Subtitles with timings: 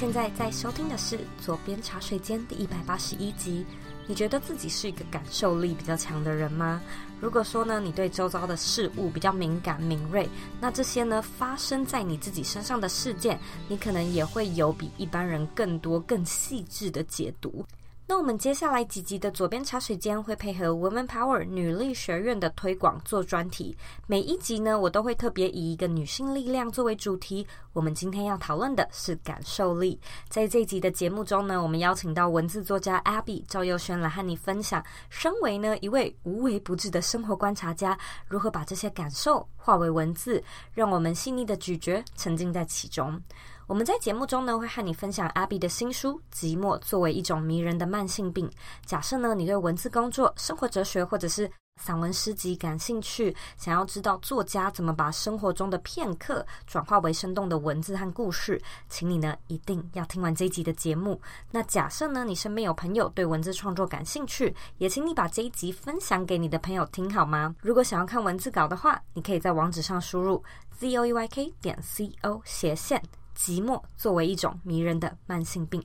[0.00, 3.66] 现在在收听的是《左边茶水间》第一百八十一集。
[4.06, 6.80] 你觉得自己是一个感受力比较强的人吗？
[7.20, 10.26] 如果说呢，你对周遭的事物比较敏感敏锐，
[10.58, 13.38] 那这些呢，发生在你自己身上的事件，
[13.68, 17.62] 你可能也会有比一般人更多更细致的解读。
[18.10, 23.76] 那我们接下来几集的左边茶水间会配合 Women Power 女力学院的推广做专题，
[24.08, 27.46] 每一集呢，我都会特别以一个女性力量作为主题。
[27.72, 29.96] 我们今天要讨论的是感受力。
[30.28, 37.96] 在这一集的节目中呢，我们邀请到文字作家 Abby 赵又轩来和你分享，身为呢一位无微不至的生活观察家，
[38.26, 40.42] 如何把这些感受化为文字，
[40.74, 43.22] 让我们细腻的咀嚼，沉浸在其中。
[43.70, 48.48] 我们在节目中呢，会和你分享 Abby 的新书《寂寞作为一种迷人的慢性病》。
[48.84, 51.48] 假设呢，你对文字工作、生活哲学或者是
[51.80, 61.20] 散文诗集感兴趣，想要知道作家怎么把生活中的片刻转化为生动的文字和故事，请你呢一定要听完这一集的节目。
[61.52, 67.54] 那假设呢，你身边有朋友对文字创作感兴趣，也请你把这一集分享给你的朋友听好吗？
[67.60, 70.42] 如果想要看文字稿的话，你可以在网址上输入
[70.76, 73.00] z o e y k 点 c o 斜线。
[73.42, 75.82] 寂寞作为一种迷人的慢性病，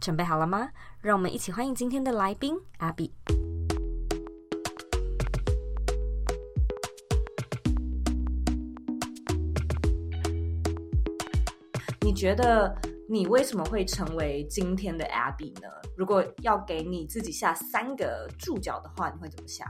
[0.00, 0.68] 准备好了吗？
[1.00, 3.12] 让我们一起欢迎今天的来宾 Abby。
[12.00, 12.76] 你觉得
[13.08, 15.68] 你为什么会成为今天的 Abby 呢？
[15.96, 19.64] 如果要给你自己下三个注脚的话，你会怎么下？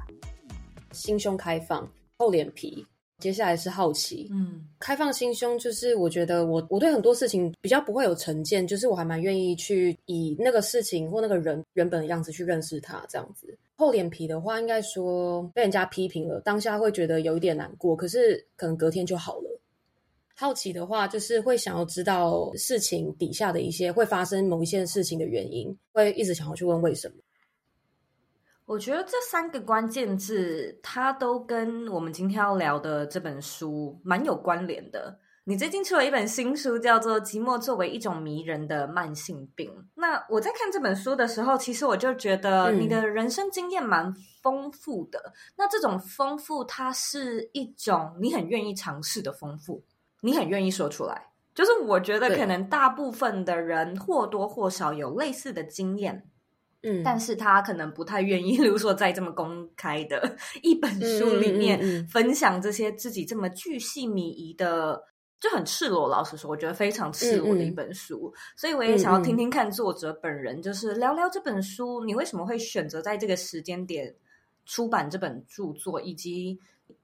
[0.92, 2.86] 心胸开放，厚脸皮。
[3.20, 13.56] 接下来是好奇，嗯，开放心胸，就是我觉得我我对很多事情比较不会有成见，就是我还蛮愿意去以那个事情或那个人原本的样子去认识他，这样子。
[13.76, 19.60] 厚脸皮的话，应该说被人家批评了，当下会觉得有一点难过，可是可能隔天就好了。
[20.34, 27.14] 好奇的话，就是会想要知道事情底下的一些会发生某一件事情的原因，会一直想要去问为什么。
[28.70, 35.18] 我觉得这三个关键字，它都跟我们今天要聊的这本书蛮有关联的。
[35.42, 39.68] 你最近出了一本新书，叫做《寂寞作为一种迷人的慢性病》。
[39.96, 45.18] 那我在看这本书的时候，其实我就觉得你的人生经验蛮丰富的。
[45.18, 45.32] 嗯。
[45.56, 49.82] 那这种丰富，它是一种你很愿意尝试的丰富，
[50.20, 51.26] 你很愿意说出来。
[51.52, 56.29] 就是我觉得可能大部分的人或多或少有类似的经验。
[56.82, 65.02] 嗯，但是他可能不太愿意， 比如说在这么公开的 一本书里面分享这些自己这么巨细靡遗的，
[65.38, 66.08] 就很赤裸。
[66.08, 68.32] 老实说，我觉得非常赤裸的一本书。
[68.56, 74.14] 所以我也想要听听看作者本人，就是聊聊这本书，你为什么会选择在这个时间点
[74.64, 76.58] 出版这本著作，以及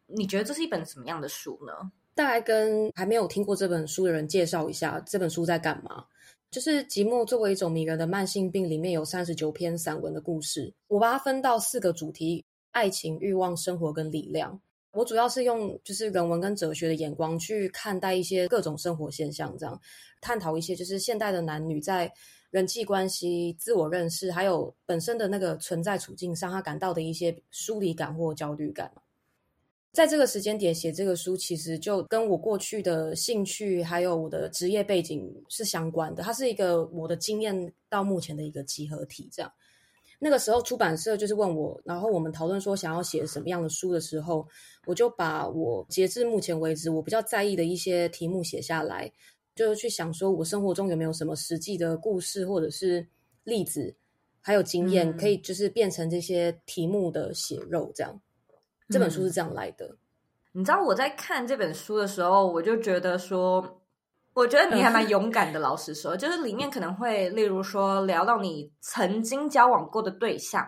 [0.07, 1.91] 你觉得这是一本什么样的书呢？
[2.15, 6.05] 大概跟还没有听过这本书的人介绍一下这本书在干嘛。
[6.51, 14.61] 就是寂寞作为一种迷人的慢性病，里面有三十九篇散文的故事，我把它分到四个主题：爱情、欲望、生活跟力量。
[14.93, 19.79] 我主要是用就是人文跟哲学的眼光去看待一些各种生活现象，这样
[20.23, 22.11] 探讨一些就是现代的男女在
[22.51, 28.91] 人际关系、自我认识，还有本身的那个存在处境上，他感到的一些疏离感或焦虑感。
[29.97, 36.23] 在这个时间点写这个书，其实就跟我过去的兴趣还有我的职业背景是相关的。
[36.23, 39.27] 它是一个我的经验到目前的一个集合体。
[39.33, 39.51] 这样，
[40.19, 44.47] 那个时候出版社就是问我，然后我们讨论说想要写什么样的书的时候，
[44.85, 49.11] 我就把我截至目前为止我比较在意的一些题目写下来，
[49.55, 53.09] 就是去想说我生活中有没有什么实际的故事或者是
[53.45, 53.97] 例子，
[54.43, 58.21] 还有经验可以就是变成这些题目的血肉这样。
[58.89, 59.87] 这本书是这样来的。
[59.87, 59.99] 嗯，
[60.53, 63.83] 你知道我在看这本书的时候，我就觉得说，
[64.35, 65.59] 我觉得你还蛮勇敢的。
[65.61, 70.67] 老实说，就是里面可能会，例如说聊到你曾经交往过的对象，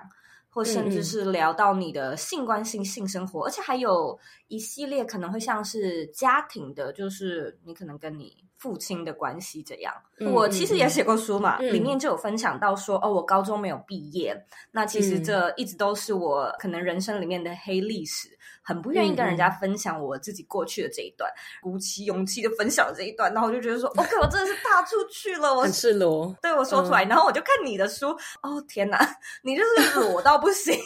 [0.50, 4.18] 或甚至是聊到你的性关系、性生活，而且还有
[4.48, 8.36] 一系列可能会像是家庭的，就是你可能跟你。
[8.58, 14.36] 父亲的关系这样，嗯、我其实也写过书嘛，嗯、里面就有分享到说，哦，我高中没有毕业，
[14.72, 18.28] 那其实这一直都是我可能人生里面的黑历史，
[18.68, 21.32] 很不愿意跟人家分享我自己过去的这一段，
[21.62, 28.08] 鼓、嗯、起勇气就分享这一段，然后我就觉得说，OK，我真的是踏出去了，我很赤裸，对我说出来，嗯、然后我就看你的书，
[28.42, 28.98] 哦天哪，
[29.42, 30.78] 你 就是裸到不行，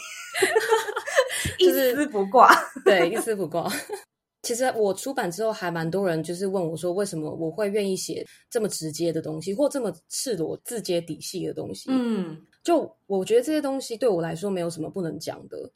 [1.59, 3.69] 一丝不挂， 对，一丝不挂。
[4.43, 11.89] 其实我出版之后，还蛮多人就是问我说，为什么我会愿意写这么直接的东西，或这么赤裸、字节底细的东西？
[11.89, 15.69] 嗯，就我觉得这些东西对我来说没有什么不能讲的。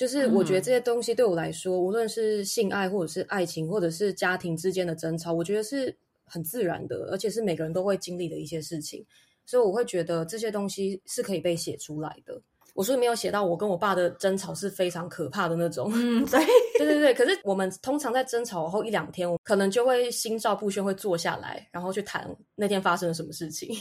[0.00, 5.94] 就是我觉得这些东西对我来说，无论是性爱，或者是爱情，或者是家庭之间的争吵，我觉得是
[6.24, 9.04] 很自然的，而且是每个人都会经历的一些事情。
[9.44, 12.40] 所以我会觉得这些东西是可以被写出来的。
[12.72, 16.40] 我书里没有写到我跟我爸的争吵是非常可怕的那种，嗯， 对，
[16.78, 17.12] 对对对。
[17.12, 23.76] 可是我们通常在争吵后一两天，我可能就会心照不宣，会坐下来，然后去谈那天发生了什么事情。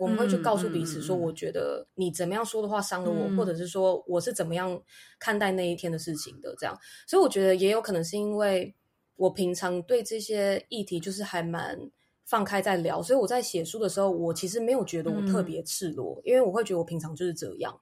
[0.00, 4.80] 我们会去告诉彼此说，我觉得你怎么样说的话伤了我，嗯、或者是说我是怎么样
[5.18, 6.74] 看待那一天的事情的，这样。
[7.06, 8.74] 所以我觉得也有可能是因为
[9.16, 11.78] 我平常对这些议题就是还蛮
[12.24, 17.78] 放开在聊，所以我在写书的时候，我其实没有觉得我特别赤裸，嗯、因为我会觉得我平常就是这样。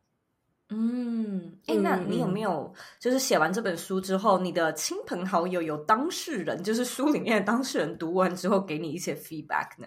[0.71, 9.87] 嗯，哎，那你有没有就是写完这本书之后，你的亲朋好友有当事人，就是书里面的当事人读完之后给你一些 feedback 呢？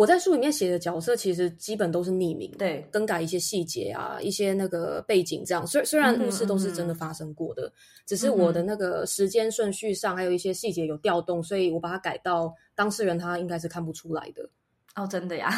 [0.00, 5.66] 我在书里面写的角色其实基本都是匿名，对，更改一些细节啊，一些那个背景这样。
[5.66, 7.72] 虽虽然故事都是真的发生过的，嗯、
[8.06, 14.48] 只是我的那个时间顺序上还有一些细节有调动，所以我把它改到当事人他应该是看不出来的。
[14.94, 15.50] 哦，真的呀？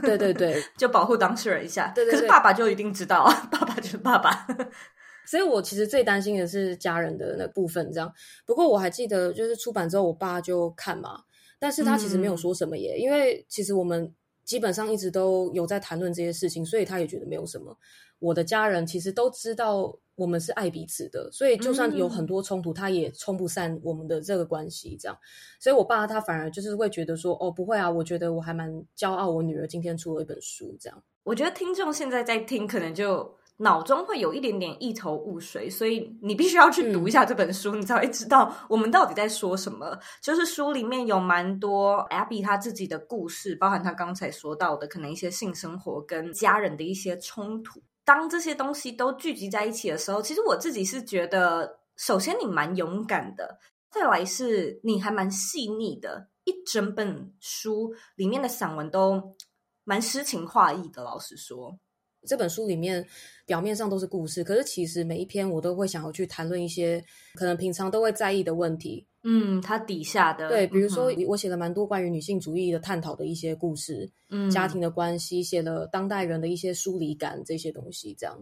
[0.00, 1.92] 对对对， 就保护当事人一下。
[1.94, 4.46] 对对对，可是爸爸就一定知道啊，爸爸就是爸爸。
[5.28, 8.10] 所以我其实最担心的是家人的那部分，这样。
[8.46, 11.20] 不过我还记得，就是出版之后，我爸就看嘛，
[11.60, 14.12] 但是他其实没有说什么耶，嗯、因为其实我们
[14.44, 17.78] 基本上一直都有在谈论这些事情，所以他也觉得没有什么。
[18.18, 19.96] 我的家人其实都知道。
[20.16, 24.94] 我们是爱彼此的，所以就算有很多冲突，嗯、他也冲不散我们的这个关系。
[25.00, 25.18] 这样，
[25.58, 30.76] 所以我爸他反而就是会觉得说，哦，不会啊，我觉得我还蛮骄傲，我女儿今天出了一本书。
[30.78, 39.98] 这样，我觉得听众现在在听，可能就脑中会有一点点一头雾水，所以你必须要去读一下这本书，嗯、你才会知道我们到底在说什么。
[40.22, 47.82] 就是书里面有蛮多 Abby 他自己的故事，包含他刚才说到的，可能一些性生活跟家人的一些冲突。
[48.02, 53.58] 当这些东西都聚集在一起的时候，其实我自己是觉得，首先你蛮勇敢的，
[53.90, 59.36] 再来是你还蛮细腻的，一整本书里面的散文都
[59.84, 61.04] 蛮诗情画意的。
[61.04, 61.78] 老实说，
[62.26, 63.06] 这本书里面
[63.46, 67.02] 表面上都是故事，可是其实每一篇我都会想要去谈论一些
[67.34, 69.06] 可能平常都会在意的问题。
[69.22, 78.34] 嗯，它底下的对，比如说我写了蛮多关于女性主义的探讨的一些故事，嗯，家庭的关系，写了当代人的一些疏离感这些东西，这样。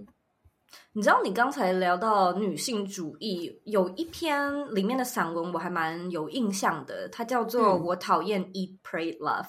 [0.92, 9.44] 你知道，你刚才聊到女性主义，有一篇里面的散文我还蛮有印象的，它叫做《我讨厌 Eat Pray Love》，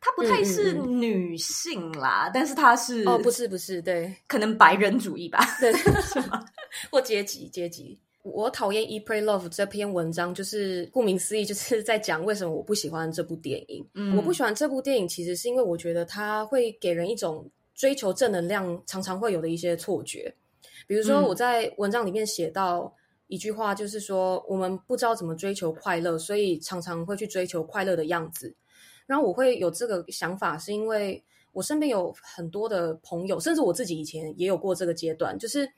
[0.00, 5.72] 它不太是女性啦，嗯嗯嗯，但是她是哦，不是不是，对，可能白人主义吧，对，
[6.02, 6.44] 是吗？
[6.90, 7.98] 或阶级阶级。
[8.22, 13.86] 我讨厌《Eat Pray Love》这篇文章，就是顾名思义，就是在讲为什么我不喜欢这部电影。
[13.92, 20.34] 嗯，我不喜欢这部电影，其实是因为我觉得它会给人一种追求正能量常常会有的一些错觉。
[20.86, 22.90] 比如说，我在文章里面写到
[23.26, 28.54] 一句话，就是说我们不知道怎么追求快乐，所以常常会去追求快乐的样子。
[29.06, 31.22] 然后我会有这个想法，是因为
[31.52, 35.68] 我身边有很多的朋友，甚至我自己以前也有过这个阶段，就是。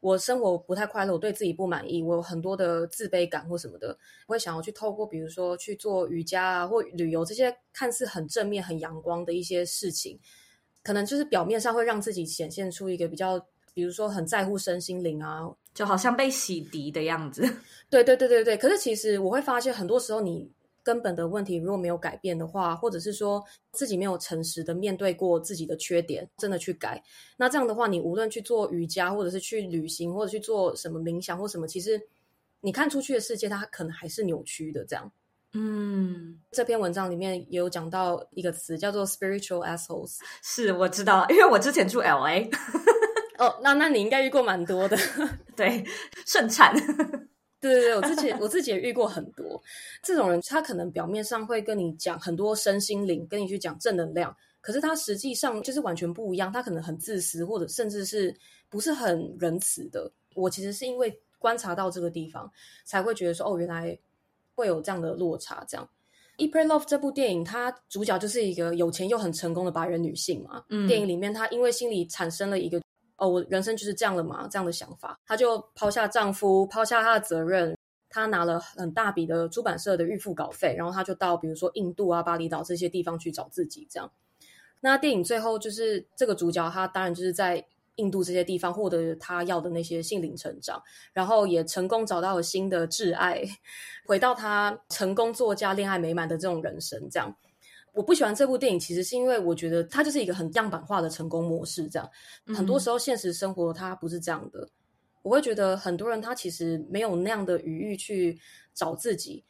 [0.00, 3.88] 我生活不太快乐，我对自己不满意，我有很多的自卑感或什么的，
[4.28, 10.16] 我会想要去透过比如说去做瑜伽啊，或旅游这些看似很正面、很阳光的一些事情，
[10.84, 17.42] 可能就是表面上会让自己显现出一个比较，比如说很在乎身心灵啊，就好像被洗涤的样子。
[17.90, 20.48] 对对对对对，可是其实我会发现，很多时候你。
[20.88, 27.02] 根本的问题如果没有改变的话，或者是说自己没有诚实的面对过自己的缺点，真的去改，
[27.36, 32.00] 那这样的话，你无论去做瑜伽，或者是去旅行，或者去做什么冥想或什么，其实
[32.62, 34.82] 你看出去的世界，它可能还是扭曲的。
[34.86, 35.12] 这样，
[35.52, 40.16] 嗯，这篇文章里面也有讲到一个词，叫做 spiritual assholes。
[40.42, 42.48] 是，我知道，因为我之前住 LA。
[43.36, 44.96] 哦，那那你应该遇过蛮多的，
[45.54, 45.84] 对，
[46.24, 46.74] 盛产。
[47.60, 49.60] 对对对，我自己我自己也遇过很多
[50.02, 56.52] 这种人，他可能表面上会跟你讲很多身心灵，跟你去讲正能量，可是他实际上就是完全不一样。
[56.52, 58.32] 他可能很自私，或者甚至是
[58.68, 60.10] 不是很仁慈的。
[60.34, 62.48] 我其实是因为观察到这个地方，
[62.84, 63.98] 才会觉得说，哦，原来
[64.54, 65.64] 会有这样的落差。
[65.68, 65.88] 这样，
[66.40, 70.62] 《Eat Pray Love》这部电影，它主角就是一个有钱又很成功的白人女性嘛。
[70.68, 72.80] 嗯，电影里面她因为心里产生了一个。
[73.18, 77.76] 哦，我人生就是这样了嘛，这样的想法，她就抛下丈夫，抛下她的责任，
[78.08, 83.86] 她拿了很大笔的出版社的预付稿费，然后她就到比如说印度啊、巴厘岛这些地方去找自己。
[83.90, 84.10] 这样，
[84.80, 90.80] 那电影最后就是这个主角，他当然就是在印度这些地方获得他要的那些心灵成长，
[91.12, 93.42] 然后也成功找到了新的挚爱，
[94.06, 97.08] 回到他成功作家、恋爱美满的这种人生。
[97.10, 97.36] 这样，
[97.94, 101.88] 我不喜欢这部电影，其实是因为我觉得它就是一个很样板化的成功模式。
[101.88, 102.10] 这样，
[102.46, 104.68] 嗯、很多时候现实生活它不是这样的。
[105.22, 108.38] 我会觉得很多人他其实没有那样的余裕去
[108.72, 109.44] 找自己。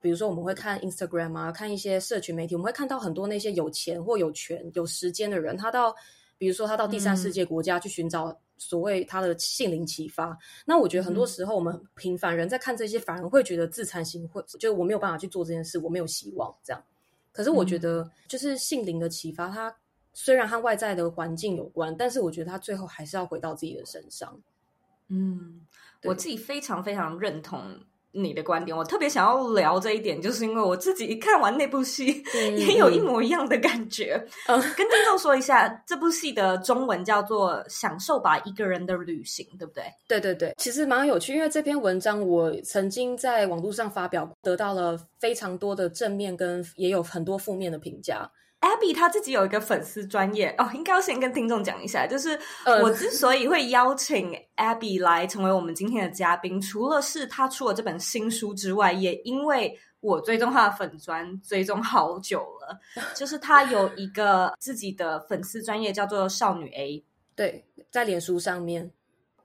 [0.00, 5.94] 比如说，我们会看 Instagram 啊，看一些社群媒体，我们会看到很多那些有钱或有权、有时间的人，他到，
[6.36, 10.30] 比如说他到第三世界国家去寻找所谓他的心灵启发。
[10.30, 16.84] 嗯、那我觉得很多时候，我们平凡人在看这些，反而会觉得自惭形秽，就是我没有办法去做这件事，我没有希望这样。
[17.32, 19.74] 可是我觉得，就是性灵的启发，它
[20.12, 24.38] 虽然和外在的环境有关，但是我觉得它最后还是要回到自己的身上。
[25.08, 25.66] 嗯，
[26.04, 27.80] 我自己非常非常认同。
[28.12, 34.22] 你的观点，我特别想要聊这一点，就是因为我自己一看完那部戏，嗯、也有一模一样的感觉。
[34.46, 39.84] 嗯，跟听众说一下，这部戏的中文叫做《享受吧，一个人的旅行》，对不对？
[40.06, 48.30] 对对对，其实蛮有趣，因为这篇文章我曾经在网络上发表，得到了非常多的正面，跟也有很多负面的评价。
[48.62, 52.38] Abby 她自己有一个粉丝专业哦，应该要先跟听众讲一下，就是
[52.80, 62.78] 我之所以会邀请 Abby 来成为我们今天的嘉宾，除了是她出了这本新书之外，也因为我追踪她的粉专追踪好久了，
[63.14, 67.04] 就是她有一个自己的粉丝专业叫做少女 A，
[67.34, 68.90] 对，在脸书上面，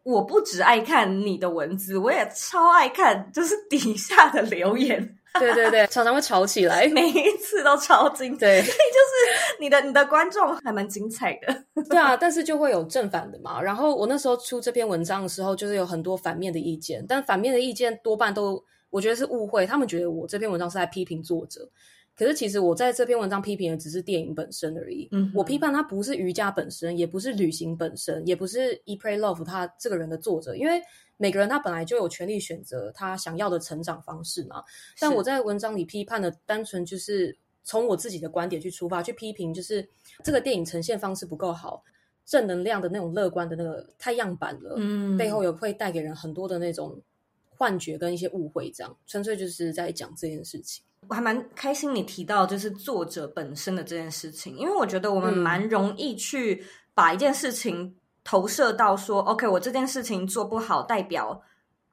[0.03, 5.16] 我不只爱看你的文字，我也超爱看，就是底下的留言。
[5.39, 8.39] 对对对，常常会吵起来， 每一次都超精彩。
[8.45, 11.63] 对，就是你的你的观众还蛮精彩的。
[11.89, 13.61] 对啊，但是就会有正反的嘛。
[13.61, 21.69] 然后我那时候出这篇文章的时候，就是有很多反面的意见，但反面的意见多半都我觉得是误会，他们觉得我这篇文章是在批评作者。
[22.17, 25.07] 可是其实我在这篇文章批评的只是电影本身而已。
[25.11, 30.81] 嗯，我批判它不是瑜伽本身，也不是旅行本身，也不是 Eat Pray Love 他这个人的作者，因为。
[31.19, 34.63] 每个人他本来就有权利选择他想要的成长方式嘛，
[34.99, 39.83] 但我在文章里批判的单纯就是从我自己的观点去出发，去批评就是
[40.23, 41.83] 这个电影呈现方式不够好，
[42.23, 47.01] 正能量的那种乐观的那个太样板了，嗯，背后有会带给人很多的那种
[47.49, 50.83] 幻觉跟一些误会，这样纯粹就是在讲这件事情。
[51.09, 57.95] 我还蛮开心你提到就是作者本身的这件事情，因为我觉得我们蛮容易去把一件事情。
[58.29, 61.41] 投射到说，OK，我这件事情做不好，代表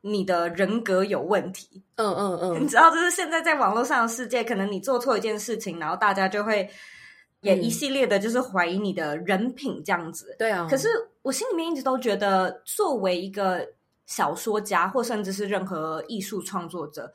[0.00, 1.80] 你的人格有问题。
[1.94, 6.68] 嗯嗯嗯，你知道，就是现在在网络上的世界，可能你做错一件事情，然后大家就会
[7.42, 10.34] 也一系列的，就是怀疑你的人品这样子。
[10.36, 10.66] 对啊。
[10.68, 10.88] 可是
[11.22, 13.64] 我心里面一直都觉得，作为一个
[14.06, 17.12] 小说家，或甚至是任何艺术创作者，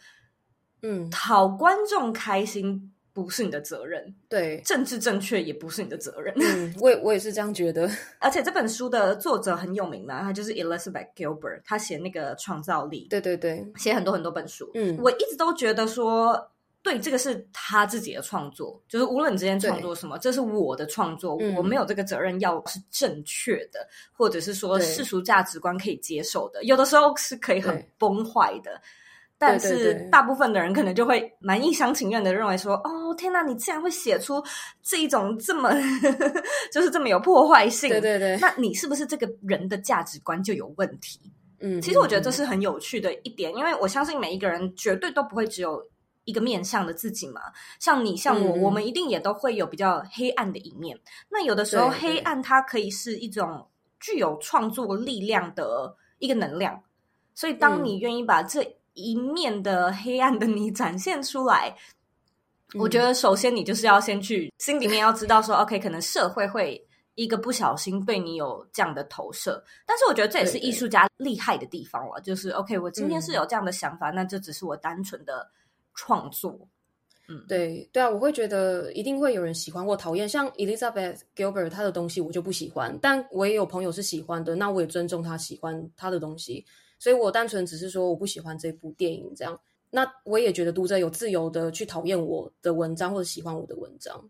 [0.82, 2.92] 嗯，讨观众开心。
[3.12, 6.34] 不是你的责任，对，政治正确也不是你的责任。
[6.38, 7.90] 嗯，我也我也是这样觉得。
[8.20, 14.72] 而且这本书的作者很有名嘛，他就是 Elizabeth Gilbert，他写那个创造力，对对对，写很多很多本书。
[14.74, 16.50] 嗯，我一直都觉得说，
[16.82, 28.80] 对，这个是他自己的创作，就是无论你之间创作什么，对这是我的创作，嗯、我没有这个责任要是正确的，或者是说世俗价值观可以接受的，有的时候是可以很崩坏的。
[29.40, 34.44] 但是大部分的人可能就会蛮一厢情愿的认为说，哦，天哪，你竟然会写出
[34.84, 35.72] 这一种这么
[36.74, 41.20] 就是这么有破坏性，对对对，那你是不是这个人的价值观就有问题？
[41.62, 45.82] 嗯，其实我觉得这是很有趣的一点，因为我相信每一个人绝对都不会只有
[46.26, 47.42] 一个面向的自己嘛，
[47.80, 51.00] 像你像我，嗯、我们一定也都会有比较黑暗的一面。
[51.30, 53.66] 那有的时候黑暗它可以是一种
[54.00, 56.82] 具有创作力量的一个能量，
[57.34, 58.62] 所以当你愿意把这
[59.02, 61.76] 一面的黑暗的你展现出来，
[62.74, 75.50] 嗯、我觉得首先你就是要先去心里面要知道说，OK，可能社会会一个不小心对你有这样的投射，但是我觉得这也是艺术家厉害的地方了，就是 OK，我今天是有这样的想法，嗯、那这只是我单纯的
[75.94, 76.60] 创作。
[77.32, 86.66] 嗯，对对啊，我会觉得一定会有人喜欢或讨厌，像 Elizabeth Gilbert 他的东西我就不喜欢，但我也有朋友是喜欢的，那我也尊重他喜欢他的东西。
[87.00, 89.60] 所以我单纯只是说我不喜欢这部电影，这样。
[89.90, 94.30] 那我也觉得读者有自由的去讨厌我的文章或者喜欢我的文章。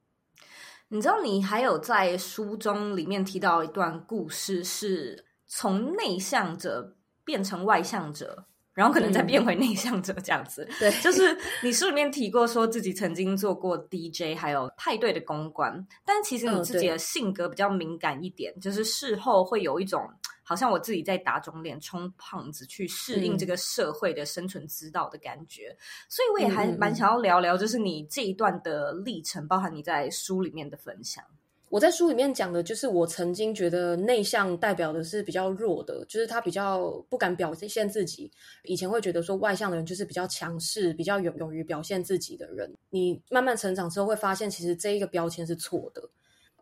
[0.88, 6.95] 你知道，你还有在书中里面提到一段故事，是从内向者
[7.25, 8.45] 变成外向者。
[8.71, 20.09] 然后可能再变回内向者这样子，嗯、对，就是你书里面提过说自己曾经做过 DJ，还有派对的公关，但其实你自己的性格比较敏感一点，嗯、就是事后会有一种
[20.49, 25.77] 好像我自己在打肿脸充胖子去适应这个社会的生存之道的感觉，嗯、
[26.09, 31.23] 所以我也还蛮想要聊聊，就是你这一段的历程，包含你在书里面的分享。
[31.69, 38.31] 我在书里面讲的，就是我曾经觉得内向代表的是比较弱的，就是他比较不敢表现自己。
[38.63, 42.73] 以前会觉得说外向的人就是比较强势、比较勇勇于表现自己的人。
[42.89, 46.09] 你慢慢成长之后会发现，其实这一个标签是错的。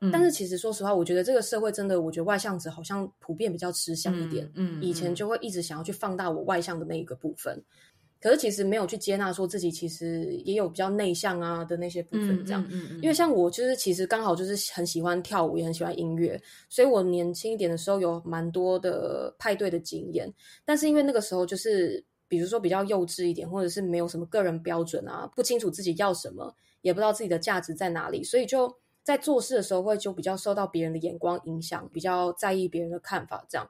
[0.01, 4.49] 嗯、但是其实说实话，我觉得这个社会真的，我觉得外向者好像普遍比较吃香一点。
[4.55, 7.63] 嗯，以前就会一直想要去放大我外向的那一个部分。
[8.19, 12.63] 可是其实没有去接纳，说自己其实也有比较内向啊的那些部分，这样。
[12.71, 12.99] 嗯嗯嗯。
[13.01, 20.33] 因为像我就是其实刚好就是很喜欢跳舞，也很喜欢音乐，所以我年轻一点的时候有蛮多的派对的经验。
[20.65, 26.51] 但是因为那个时候就是比如说比较幼稚一点，或者是没有什么个人标准啊，不清楚自己要什么，
[26.81, 28.67] 也不知道自己的价值在哪里，所以就
[29.07, 33.65] 在做事的时候会就比较受到别人的眼光影响，比较在意别人的看法，这样。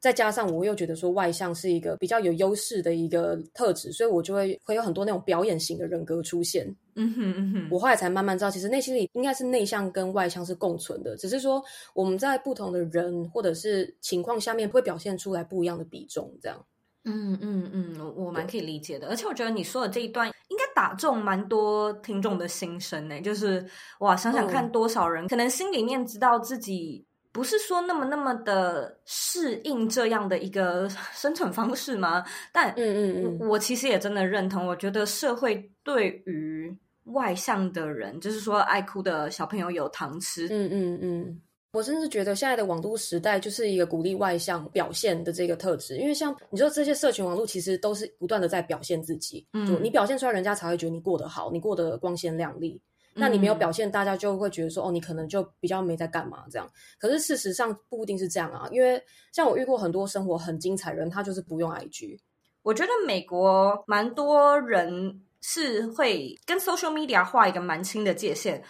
[0.00, 6.66] 再加上我又觉得说外向是一个比较有优势的一个特质，所以我就会会有很多那种表演型的人格出现。
[6.96, 11.62] 嗯哼嗯哼，我后来才慢慢知道，其实内心里应该是内向跟外向是共存的，只是说
[11.94, 16.66] 我们在不同的人或者是情况下面会表现出来不一样的比重，这样。
[17.04, 23.64] 嗯嗯嗯，我蛮可以理解的，而且我觉得你说的这一段应该打中蛮多听众的心声呢，就是
[24.00, 27.04] 哇，想想看多少人可能心里面知道自己。
[27.32, 32.24] 不是说那么那么的适应这样的一个生存方式吗？
[32.52, 34.64] 但嗯嗯嗯，我其实也真的认同。
[34.64, 36.72] 我觉得社会对于
[37.06, 40.46] 外向的人，就是说爱哭的小朋友有糖吃。
[40.48, 41.40] 嗯嗯嗯，
[41.74, 45.98] 我甚至觉得现在的网络时代就是一个鼓励外向表现的这个特质。
[45.98, 49.44] 因为像你说这些社群网络，其实都是不断的在表现自己。
[49.52, 52.80] 嗯，就你表现出来，人家才会觉得你过得好，你过得光鲜亮丽。
[53.16, 56.68] 那你没有表现，大家就会觉得说，哦，你可能就比较没在干嘛这样。
[56.98, 59.00] 可是事实上不一定是这样啊，因为
[59.32, 62.18] 像我遇过很多生活很精彩的人，他就是不用 IG。
[62.62, 68.62] 我觉得美国蛮多人是会跟 social media 画一个蛮清的界限。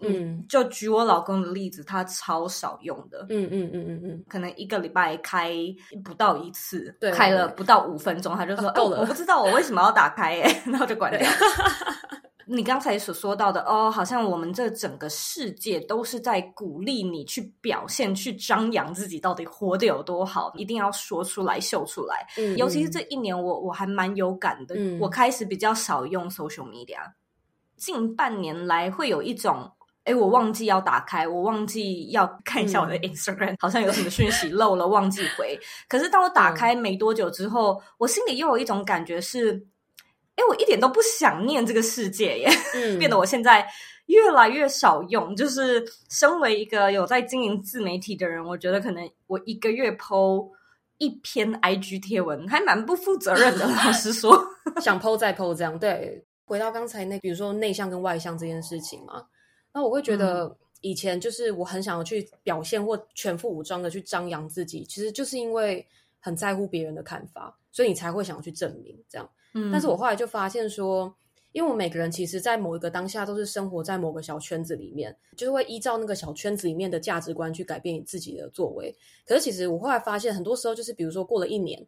[0.00, 3.26] 嗯，就举我老公的例子，他超少用的。
[3.30, 5.52] 嗯嗯嗯嗯嗯，可能一个礼拜开
[6.04, 11.28] 不到一次，对，开了不到五分钟，他就说够了，我不知道我为什么要打开，哎， 然后就关掉。
[12.50, 22.26] 你刚才所说到的哦，好像我们这整个世界都是在鼓励你去表现、去张扬自己到底活得有多好，一定要说出来、秀出来。
[22.38, 24.74] 嗯，尤其是这一年我，我我还蛮有感的。
[24.78, 27.00] 嗯，我开始比较少用 social media，
[27.76, 29.70] 近半年来会有一种，
[30.08, 35.58] 哎，我忘记要打开，我忘记要看一下我的 Instagram，嗯，好像有什么讯息漏了，忘记回。
[35.88, 39.66] 可是当我打开没多久之后，嗯，我心里又有一种感觉是。
[40.40, 43.66] 哎，我一点都不想念这个世界耶，嗯， 变得我现在
[44.06, 45.34] 越来越少用。
[45.34, 50.48] 就是身为一个有在经营自媒体的人，我觉得可能我一个月 po
[50.98, 53.66] 一篇 IG 贴文，还蛮不负责任的。
[53.66, 54.40] 老实说，
[54.80, 55.76] 想 po 再 po 这样。
[55.76, 59.24] 对，回到刚才那，比如说内向跟外向这件事情嘛，
[59.72, 65.86] 那我会觉得以前就是我很想要去表现或全副武装的去张扬自己，其实就是因为
[66.20, 69.30] 很在乎别人的看法，所以你才会想要去证明这样。
[69.54, 71.14] 嗯，但是我后来就发现说，
[71.52, 78.94] 因为我们每个人其实，在某一个当下都是生活在某个小圈子里面，就是会依照那个小圈子里面的价值观去改变你自己的作为。
[79.26, 81.84] 可是，其实我后来发现，很多时候就是，比如说过了一年，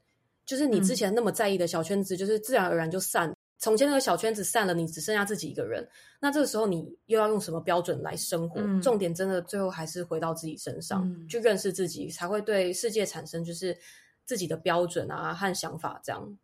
[0.46, 3.36] 就是你之前那么在意的小圈子，就是自然而然就散。
[3.60, 5.86] 从前那个小圈子散了，你只剩下自己一个人。
[6.18, 8.58] 那这个时候，你又要用什么标准来生活？
[8.60, 13.76] 嗯，重点真的最后还是回到自己身上，嗯，去认识自己，才会对世界产生就是
[14.24, 16.38] 自己的标准啊和想法这样。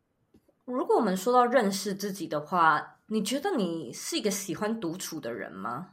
[0.66, 5.92] 如果我们说到认识自己的话，你觉得你是一个喜欢独处的人吗？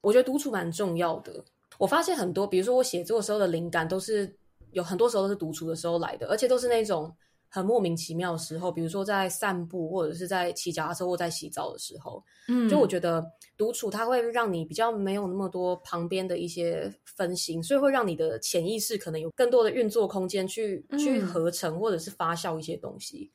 [0.00, 1.44] 我觉得独处蛮重要的。
[1.78, 4.36] 我发现很多，比如说我写作的时候的灵感，都是
[4.72, 7.14] 有很多时候都是独处的时候来的，而且都是那种
[7.54, 12.20] 很莫名其妙的时候，比如说在散步，或者是在骑脚踏车，或在洗澡的时候。
[12.48, 13.24] 嗯，就我觉得
[13.56, 23.30] 独处它会让你比较没有那么多旁边的一些分心，所以会让你的潜意识可能有更多的运作空间去，去、嗯、去合成或者是发酵一些东西。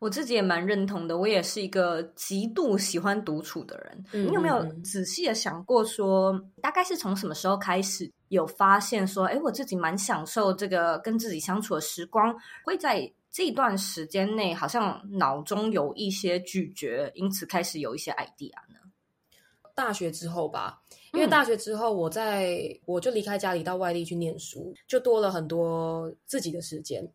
[0.00, 4.04] 我自己也蛮认同的，我也是一个极度喜欢独处的人。
[4.12, 18.78] 嗯、你有没有仔细的想过说，说大概是从什么时候开始有发现说，哎，我自己蛮享受这个跟自己相处的时光，会在这段时间内好像脑中有一些咀嚼，因此开始有一些 idea 呢？
[19.74, 20.82] 大学之后吧，
[21.14, 27.08] 因为大学之后我在、嗯、我就离开家里到外地去念书，就多了很多自己的时间。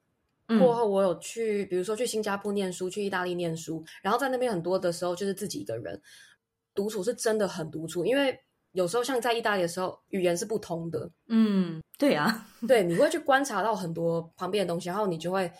[0.59, 5.99] 过后我有去，比如说去新加坡念书，去意大利念书，然后在那边很多的时候就是自己一个人
[6.73, 8.05] 独处，是真的很独处。
[8.05, 8.39] 因为
[8.71, 11.09] 有时候像在意大利的时候，语言是不通的。
[11.27, 15.51] 嗯，对啊，对，你会去观察到很多旁边的东西，然后你就会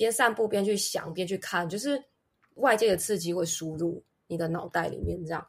[0.00, 2.02] 边散步边去想，边去看，就是
[2.54, 5.46] 外界的刺激会输入你的脑袋里面，这样。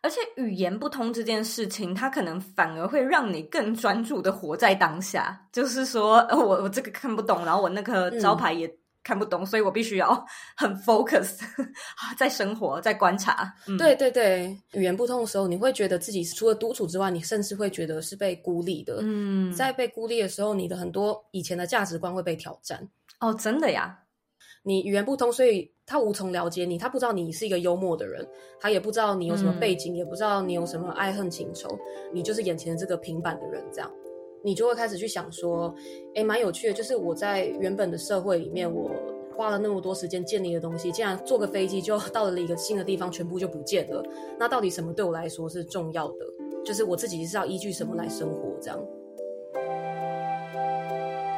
[0.00, 5.48] 而且语言不通这件事情，它可能反而会让你更专注的活在当下。
[5.52, 10.24] 就是说，我我这个看不懂，然后我那个招牌也看不懂，嗯、所以我必须要
[10.56, 11.40] 很 focus
[12.16, 13.52] 在生活，在观察。
[13.66, 18.98] 嗯、对对对，语言不通的时候，你会觉得自己除了独处之外，你甚至会觉得是被孤立的。
[19.02, 22.88] 嗯，在被孤立的时候，你的很多以前的价值观会被挑战。
[23.20, 24.04] 哦，真的呀。
[24.64, 28.26] 你语言不通，所以他无从了解你，他不知道你是一个幽默的人，
[28.60, 31.68] 他也不知道你有什么背景，嗯、也不知道你有什么爱恨情仇，
[32.12, 33.90] 你就是眼前的这个平板的人，这样，
[34.44, 35.74] 你就会开始去想说，
[36.14, 38.90] 诶，蛮有趣的，就是我在原本的社会里面，我
[39.34, 44.02] 花了那么多时间建立的东西，竟然坐个飞机就到了一个新的地方，全部就不见了，
[44.38, 46.18] 那到底什么对我来说是重要的？
[46.64, 48.78] 就是我自己是要依据什么来生活，这样。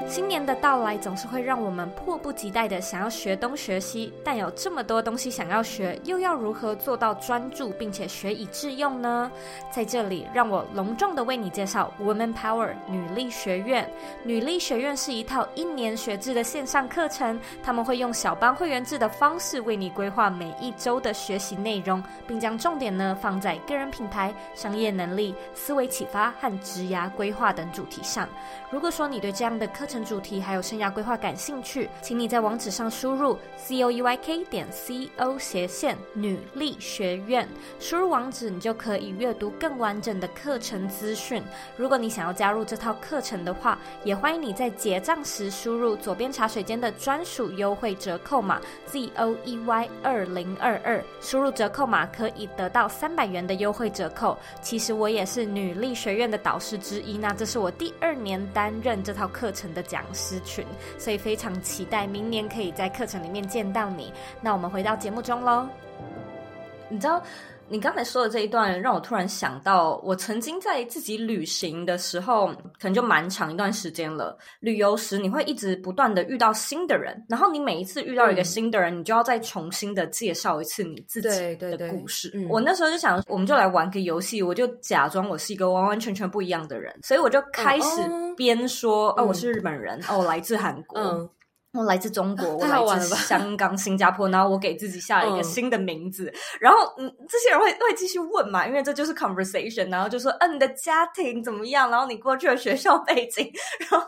[0.08, 9.30] 新年的到来总是会让我们迫不及待的想要学东学西，但有这么多东西想要学，又要如何做到专注并且学以致用呢？
[9.70, 13.88] 在这里，让我隆重的为你介绍 Woman Power 女力学院。
[14.24, 28.28] 女力学院是一套一年学制的线上课程，他们会用小班会员制的方式为你规划每一周的学习内容，并将重点呢放在个人品牌、商业能力、思维启发和职涯规划等主题上。
[28.70, 37.48] 如果说你对这样的课程，主题还有生涯规划感兴趣，请你在网址上输入 c o e y k 点 c o 斜线女力学院，
[37.80, 41.42] 输入网址你就可以阅读更完整的课程资讯。
[41.76, 54.38] 如果你想要加入这套课程的话，也欢迎你在结账时输入左边茶水间的专属优惠折扣码 z o e y 二零二二，输入折扣码可以得到三百元的优惠折扣。
[54.62, 59.79] 其实我也是女力学院的导师之一，那这是我第二年担任这套课程的。
[59.82, 60.64] 讲师群，
[60.98, 64.12] 所以非常期待明年可以在课程里面见到你。
[64.40, 65.68] 那我们回到节目中喽。
[66.88, 67.22] 你知道，
[67.70, 74.36] 你刚才说的这一段，让我突然想到，我曾经在自己旅行的时候，可能就蛮长一段时间了。
[74.58, 82.28] 旅游时，你会一直不断的遇到新的人，然后你每一次遇到一个新的人，嗯、你就要再重新的介绍一次你自己的故事。
[82.30, 88.02] 对对对，我那时候就想，我们就来玩个游戏，我就假装我是一个完完全全不一样的人，所以我就开始
[88.36, 91.00] 边说，哦，哦，我是日本人，嗯、哦，我来自韩国。
[91.00, 91.30] 嗯
[91.72, 101.88] 我来自中国，我来自香港、新加坡， 然后我给自己下了一个新的名字，嗯、然后嗯，这些人会会继续问嘛，因为这就是 conversation，然后就说，嗯、啊，你的家庭怎么样？
[101.88, 103.48] 然后你过去的学校背景，
[103.88, 104.06] 然后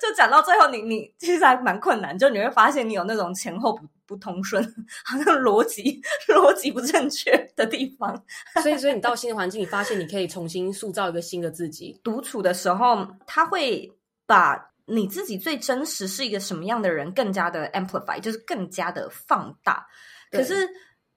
[0.00, 4.62] 就讲到最后你，你你其实还蛮困难，就你会发现你有那种前后不不通顺，
[5.04, 8.24] 好像逻辑逻辑不正确的地方。
[8.62, 12.00] 所以，所以你到新的环境，你发现你可以重新塑造一个新的自己。
[12.02, 13.92] 独处的时候，他会
[14.26, 14.71] 把。
[14.86, 19.86] 你自己最真实是一个什么样的人，更加的 amplify，就是更加的放大。
[20.30, 20.68] 可是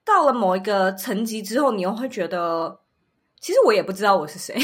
[0.04, 2.80] 到了某一个层级之后，你又会觉得，
[3.42, 4.56] 其实我也不知道我是谁，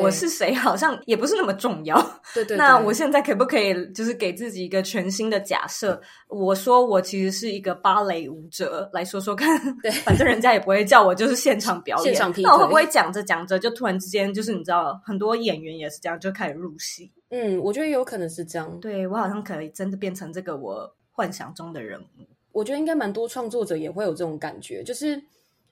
[0.00, 1.96] 我是谁好像也不是那么重要。
[2.34, 2.56] 对，对对。
[2.56, 6.00] 那我现在可不可以就是给自己一个全新的假设？
[6.28, 9.58] 我说我其实是一个芭蕾舞者，来说说看。
[9.82, 12.14] 对，反正人家也不会叫我就是现场表演。
[12.14, 17.10] 现场那我会不会讲着讲着就突然之间就是你知道，很多演员也是这样，就开始入戏。
[17.30, 18.78] 嗯，我觉得有可能是这样。
[18.78, 22.26] 对，我好像可以真的变成这个我幻想中的人物。
[22.52, 25.22] 我觉得应该蛮多创作者也会有这种感觉，就是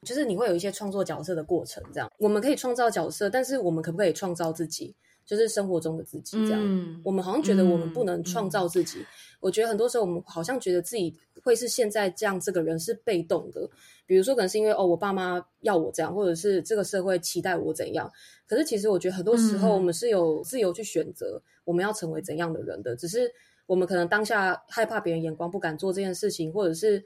[0.04, 1.82] 就是你会有一些创作角色的过程。
[1.92, 4.94] 这样，我们可以创造角色，但是我们可不可以创造自己？
[5.26, 6.36] 就是生活中的自己。
[6.46, 8.98] 这样，嗯、我们好像觉得我们不能创造自己。
[9.40, 13.66] 我觉得很多时候我们好像觉得自己会是现在这样，这个人是被动的。
[14.04, 18.10] 比如说，可能是因为哦，我爸妈要我这样，或者是这个社会期待我怎样。
[18.46, 22.94] 可是，其实我觉得很多时候我们是有自由去选择我们要成为怎样的人的。
[22.94, 23.32] 只是
[23.64, 27.02] 我们可能当下害怕别人眼光，不敢做这件事情，或者是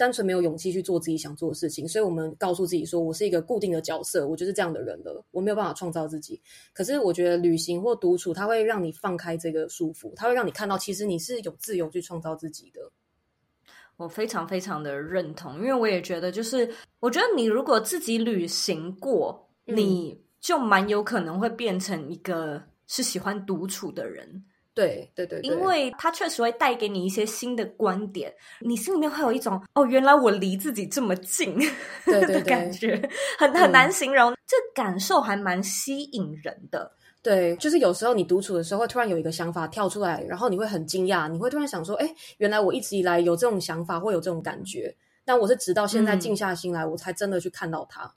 [0.00, 1.86] 单纯没有勇气去做自己想做的事情。
[1.86, 6.40] 所以我们告诉自己说，我是一个固定的角色，我就是这样的人了，我没有办法创造自己。
[6.72, 12.80] 可是，我觉得旅行或独处，它会让你放开这个束缚，它会让你看到，其实你是有自由去创造自己的。
[13.98, 16.66] 我非常非常的认同，因为我也觉得，就是
[17.00, 24.42] 我觉得你如果自己旅行过，嗯、你就蛮有可能会变成一个是喜欢独处的人。
[24.72, 31.54] 对对对，因为它确实会带给你一些新的观点，你心里面会有一种哦，原来我离自己这么近
[32.06, 36.90] 的感觉，对对对，很很难形容，嗯、这感受还蛮吸引人的。
[37.22, 48.10] 对，就是有时候你独处的时候，会突然有一个想法跳出来，然后你会很惊讶，你会突然想说：“哎，原来我一直以来有这种想法，会有这种感觉。”但我是直到现在静下心来，嗯、我才真的去看到它。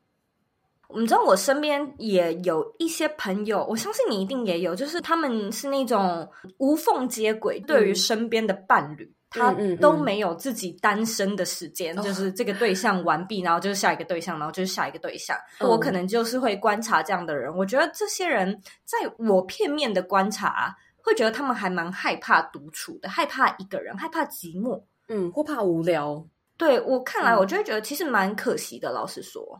[0.95, 9.03] 你知道，我身边也有一些朋友，我相信你一定也有，就是他们是那种无缝接轨，对于身边的伴侣。
[9.05, 9.51] 嗯他
[9.81, 15.35] 都没有自己单身的时间，嗯嗯嗯，就是这个对象完毕，然后就是下一个对象，然后就是下一个对象。
[15.59, 26.23] 嗯、我可能就是会观察这样的人，我觉得这些人在我片面的观察，会觉得他们还蛮害怕独处的，害怕一个人，害怕寂寞，嗯，或怕无聊。
[26.55, 28.91] 对我看来，我就会觉得其实蛮可惜的。
[28.91, 29.59] 嗯、老实说，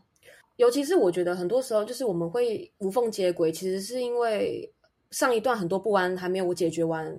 [0.58, 4.72] 尤其是我觉得很多时候，就是我们会无缝接轨，其实是因为
[5.12, 7.18] 上一段很多不安还没有解决完，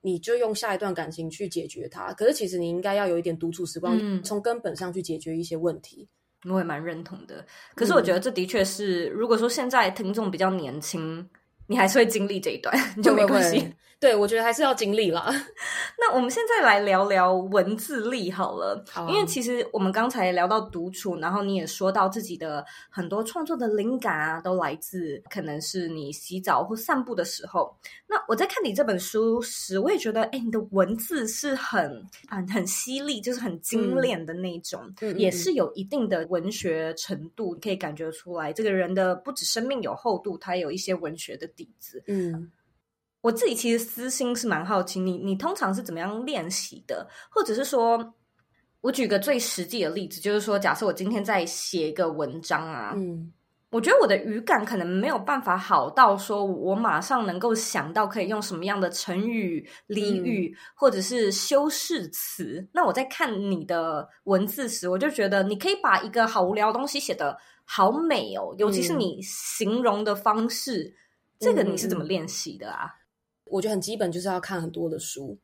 [0.00, 2.12] 你就用下一段感情去解决它。
[2.12, 6.08] 可是其实你应该要有一点独处时光，嗯、从根本上去解决一些问题。
[6.48, 7.44] 我也蛮认同的。
[7.74, 11.28] 可是我觉得这的确是，嗯、如果说现在听众比较年轻。
[11.70, 13.74] 你还是会经历这一段， 就没关系。
[14.00, 15.28] 对，我觉得还是要经历啦。
[15.98, 19.10] 那我们现在来聊聊文字力好了，好啊。
[19.10, 27.76] 因为其实我们刚才聊到独处，然后你也说到自己的很多创作的灵感啊，都来自可能是你洗澡或散步的时候。
[28.06, 42.00] 那我在看你这本书时，我也觉得，哎，你的文字是很很很犀利，就是很精炼的那种，嗯，也是有一定的文学程度，可以感觉出来，这个人的不止生命有厚度，他有一些文学的底子。
[42.06, 42.52] 嗯。
[43.20, 47.06] 我自己其实私心是蛮好奇，你你通常是怎么样练习的？
[47.28, 48.14] 或者是说，
[48.80, 53.32] 我举个最实际的例子，就是说，假设我今天在写一个文章啊，嗯，
[53.70, 62.60] 我觉得我的语感可能没有办法好到说我马上能够想到可以用什么样的成语、俚语，或者是修饰词。
[62.60, 62.68] 嗯。
[62.72, 70.94] 那我在看你的文字时，我就觉得你可以把一个好无聊的东西写的好美哦，尤其是你形容的方式，嗯。
[71.40, 72.94] 这个你是怎么练习的啊？
[73.50, 75.36] 我觉得很基本，就是要看很多的书。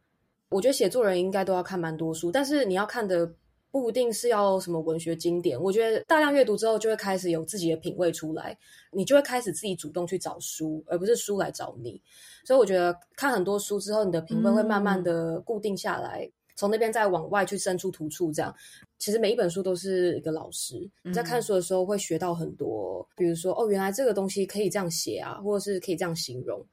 [0.50, 3.28] 我觉得写作人应该都要看蛮多书，但是你要看的
[3.72, 5.60] 不一定是要什么文学经典。
[5.60, 8.56] 我觉得大量阅读之后，就会开始有自己的品味出来，
[8.92, 12.00] 你就会开始自己主动去找书，而不是书来找你。
[12.44, 18.30] 所以我觉得看很多书之后，你的品味会慢慢的固定下来，从、嗯、那边再往外去伸出突触。
[18.30, 18.54] 这样，
[18.98, 20.88] 其实每一本书都是一个老师。
[21.02, 26.64] 你在看书的时候会学到很多，比如说哦，原来这个东西可以这样写啊，或者是可以这样形容。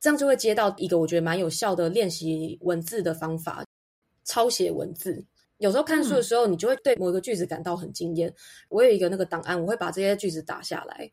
[0.00, 3.64] 这样就会接到一个我觉得蛮有效的练习文字的方法，
[4.24, 5.22] 抄写文字。
[5.58, 8.32] 有时候看书的时候，你就会对某一个句子感到很惊艳。
[8.70, 11.12] 我有一个那个档案，我会把这些句子打下来。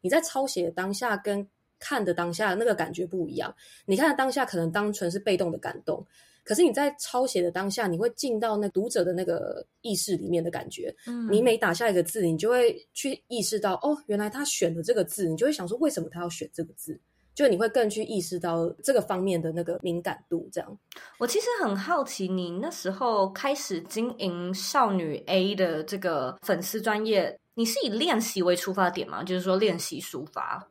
[0.00, 3.54] 你在抄写的当下跟看的当下那个感觉不一样。
[3.86, 6.04] 你看的当下可能单纯是被动的感动，
[6.42, 10.92] 可是你在抄写的当下，你会进到那读者的那个意识里面的感觉。
[11.06, 16.98] 嗯，你每打下一个字，你就会去意识到，哦，原来他选了这个字，你就会想说，为什么他要选这个字？
[17.38, 20.78] 就你会更去意识到这个方面的那个敏感度，这样。
[21.20, 29.22] 我其实很好奇，你那时候开始经营少女 A 的这个粉丝专业，你是以练习为出发点吗？
[29.22, 30.66] 就是说练习书法，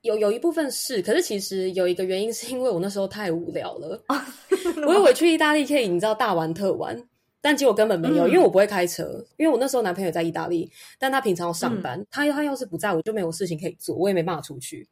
[0.00, 4.02] 有有一部分是，可是其实有一个原因是因为我那时候太无聊了。
[4.88, 6.98] 我以为去意大利可以，你知道大玩特玩，
[7.42, 14.88] 但结果根本没有，嗯、因为我不会开车，因为我那时候男朋友在意大利，但他平常要上班，嗯、他他要是不在我就没有事情可以做，我也没办法出去。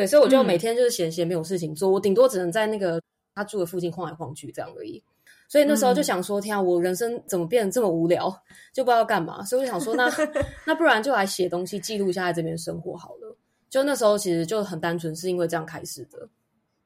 [0.00, 2.98] 对，所以我就每天就是闲闲没有事情做，嗯、我顶多只能在那个
[3.34, 5.02] 他住的附近晃来晃去这样而已。
[5.46, 8.34] 所以那时候就想说，天啊，我人生怎么变得这么无聊，
[8.72, 9.44] 就不知道干嘛。
[9.44, 10.10] 所以我就想说，那
[10.66, 13.36] 那不然就来写东西记录一下在这边生活好了。
[13.68, 16.26] 就那时候其实就很单纯，是因为这样开始的。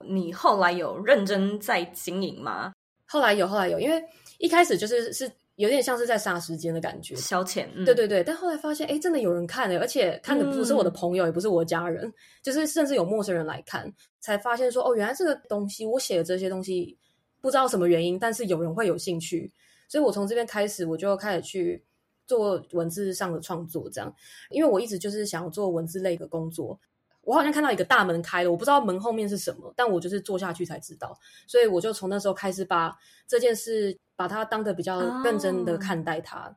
[0.04, 2.72] 你后来有认真在经营吗？
[3.06, 4.02] 后来有，后来有，因为
[4.38, 5.30] 一开始就是是。
[5.56, 7.66] 有点像是在杀时间的感觉，消遣。
[7.74, 12.12] 嗯、对对对，但后来发现，哎，真的有人看诶，而且看的不是我的朋友，嗯、也不是我的家人，
[12.42, 16.98] 就是甚至有陌生人来看，才发现说，哦，原来这个东西，我写的这些东西，
[17.40, 19.52] 不知道什么原因，但是有人会有兴趣，
[19.88, 21.84] 所以我从这边开始，我就开始去
[22.26, 24.12] 做文字上的创作，这样，
[24.50, 26.78] 因为我一直就是想要做文字类的工作。
[27.24, 32.94] 我好像看到一个大门开了，我不知道门后面是什么，但我就是坐下去才知道，所以我就从那时候开始把
[33.26, 36.54] 这件事把它当得比较认真的看待它。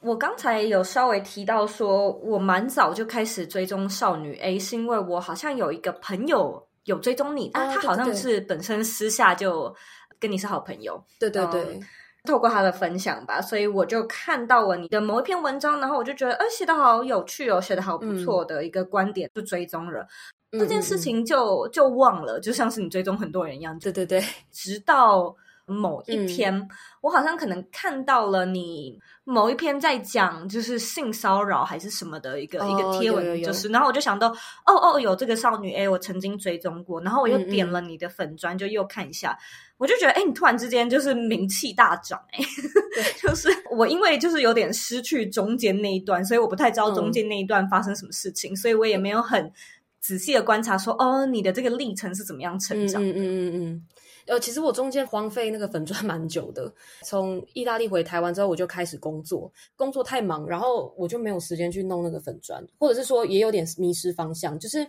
[0.00, 0.10] Oh.
[0.10, 9.74] 我刚才有稍微提到说，我蛮早就开始追踪少女 A，是因为我好像有一个朋友有追踪你，啊，他好像是本身私下就
[10.20, 11.80] 跟你是好朋友，对对对。
[12.28, 20.06] 透过他的分享吧，所以我就看到了你的某一篇文章，然后我就觉得，哎，写的好有趣哦，写的好不错的一个观点，就追踪了。
[20.52, 23.78] 嗯、这件事情就就忘了，就像是你追踪很多人一样。
[23.78, 25.34] 对对对，直到
[25.68, 26.68] 某一天，嗯、
[27.02, 34.28] 我好像可能看到了你某一篇在讲就是性骚扰还是什么的一个、哦、一个贴文，有有有就是，然后我就想到，
[34.66, 39.32] 哦哦，有这个少女 A，我曾经追踪过，然后我又点了你的粉砖，就又看一下。
[39.32, 42.40] 嗯嗯我就觉得，哎，你突然之间就是名气大涨，哎，
[43.22, 49.52] 就是我因为就是有点失去中间那一段，所以我不太知道中间那一段发生什么事情，嗯、所以我也没有很
[50.00, 53.08] 仔细的观察说，说哦，你的这个历程是怎么样成长的？
[53.08, 53.86] 嗯嗯嗯嗯。
[54.28, 56.72] 呃，其实我中间荒废那个粉砖蛮久的。
[57.02, 64.58] 从意大利回台湾之后，我就开始工作，工作太忙，然后我就没有时间去弄那个粉砖，或者是说也有点迷失方向。
[64.58, 64.86] 就是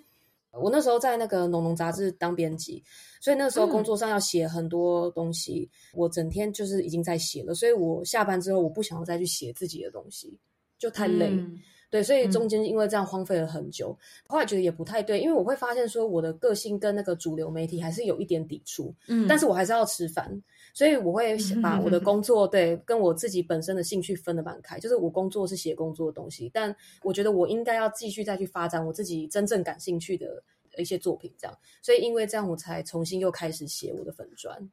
[0.52, 2.84] 我那时候在那个农农杂志当编辑，
[3.22, 7.56] 所以那时候工作上要写很多东西，嗯、我整天就是已经在写了。
[7.56, 10.38] 所以我下班之后，我不想要再去写自己的东西，
[10.78, 11.30] 就太累。
[11.30, 11.58] 嗯
[11.90, 20.40] 对，所以中间因为这样荒废了很久，嗯、后来觉得也不太对，因为我会发现说我的个性跟那个主流媒体还是有一点抵触，嗯，但是我还是要吃饭，
[20.72, 30.44] 所以我会把我的工作、嗯、对跟我自己本身的兴趣分得蛮开，就是我工作是写工作的东西，但我觉得我应该要继续再去发展我自己真正感兴趣的
[30.78, 34.70] 一些作品，这样，所以因为这样我才重新又开始写我的粉砖。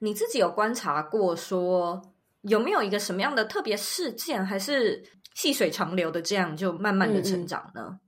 [0.00, 2.02] 你自己有观察过说
[2.40, 5.04] 有没有一个什么样的特别事件，还是？
[5.34, 7.86] 细水长流的这样就慢慢的成长呢？
[7.88, 8.00] 嗯嗯，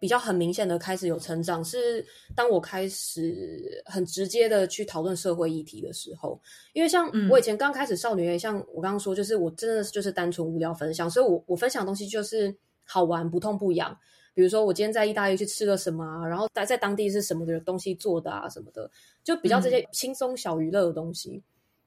[0.00, 6.40] 比较很明显的开始有成长，是当我开始很直接的去讨论社会议题的时候。
[6.72, 13.94] 因为像我以前刚开始少女 A，像我刚刚说，就是我真的就是单纯无聊分享，所以我我分享的东西就是好玩，不痛不痒。
[14.32, 18.90] 比如说我今天在意大利去吃了什么啊，然后在在当地是什么的东西做的啊什么的，
[19.22, 21.42] 就比较这些轻松小娱乐的东西。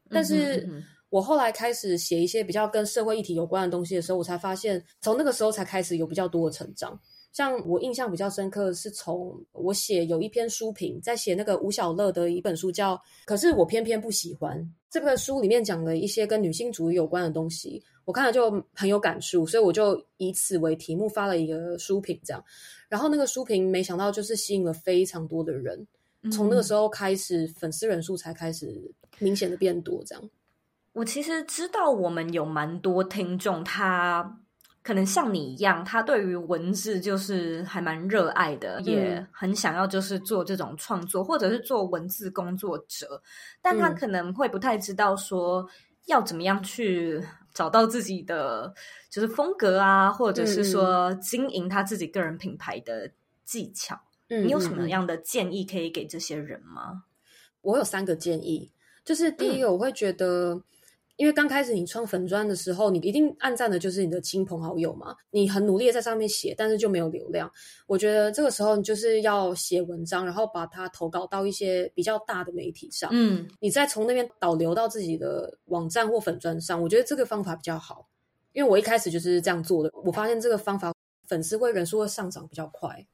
[0.05, 0.69] 嗯、但是。
[1.13, 6.99] 我后来开始写一些比较跟社会议题有关的东西的时候，我才发现，从那个时候才开始有比较多的成长。
[7.32, 12.95] 像我印象比较深刻的是从我写有一篇书评，在写那个吴小乐的一本书叫
[13.26, 14.60] 《可是我偏偏不喜欢》。
[14.89, 22.43] 这个书里面讲了一些跟女性主义有关的东西，我看了就很有感触，所以我就以此为题目发了一个书评，这样。
[22.89, 25.86] 然后那个书评没想到就是吸引了非常多的人，
[26.32, 30.30] 从那个时候开始，粉丝人数才开始明显的变多，这样。
[30.93, 34.39] 我其实知道，我们有蛮多听众，他
[34.84, 43.19] 可能像你一样，他对于文字就是还蛮热爱的，嗯、也很想要就是做这种创作，或者是做文字工作者，
[43.60, 45.67] 但他可能会不太知道说
[46.06, 47.19] 要怎么样去
[47.56, 48.71] 找到自己的
[49.10, 53.10] 就是风格啊，或者是说经营他自己个人品牌的
[53.43, 53.99] 技巧。
[54.29, 57.06] 嗯、你有什么样的建议可以给这些人吗？
[57.62, 58.71] 我有三个建议，
[59.03, 60.62] 就是第一个，我会觉得。
[61.15, 65.15] 嗯因为刚开始你创粉专的时候，你一定按赞的就是你的亲朋好友嘛。
[65.30, 67.49] 你很努力的在上面写，但是就没有流量。
[67.86, 73.12] 我觉得这个时候你就是要写文章，然后把它投稿到一些比较大的媒体上。
[73.13, 76.82] 嗯，你再从那边导流到自己的网站或粉砖上。
[76.82, 78.08] 我觉得这个方法比较好，
[78.52, 79.91] 因为我一开始就是这样做的。
[80.04, 80.91] 我发现这个方法
[81.28, 83.06] 粉丝会人数会上涨比较快。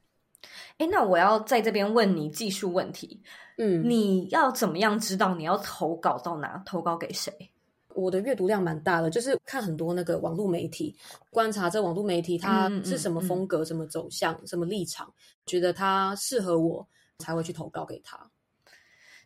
[0.78, 3.22] 诶，那我要在这边问你技术问题。
[3.58, 6.64] 嗯，你要怎么样知道你要投稿到哪？
[6.66, 7.52] 投稿给谁？
[8.00, 10.96] 我的阅读量蛮大的，就是看很多那个网络媒体，
[11.30, 15.14] 观察这网络媒体它是什么风格、嗯嗯嗯、什么走向、什么立场，
[15.46, 16.88] 觉得它适合我，
[17.20, 18.30] 才会去投稿给他。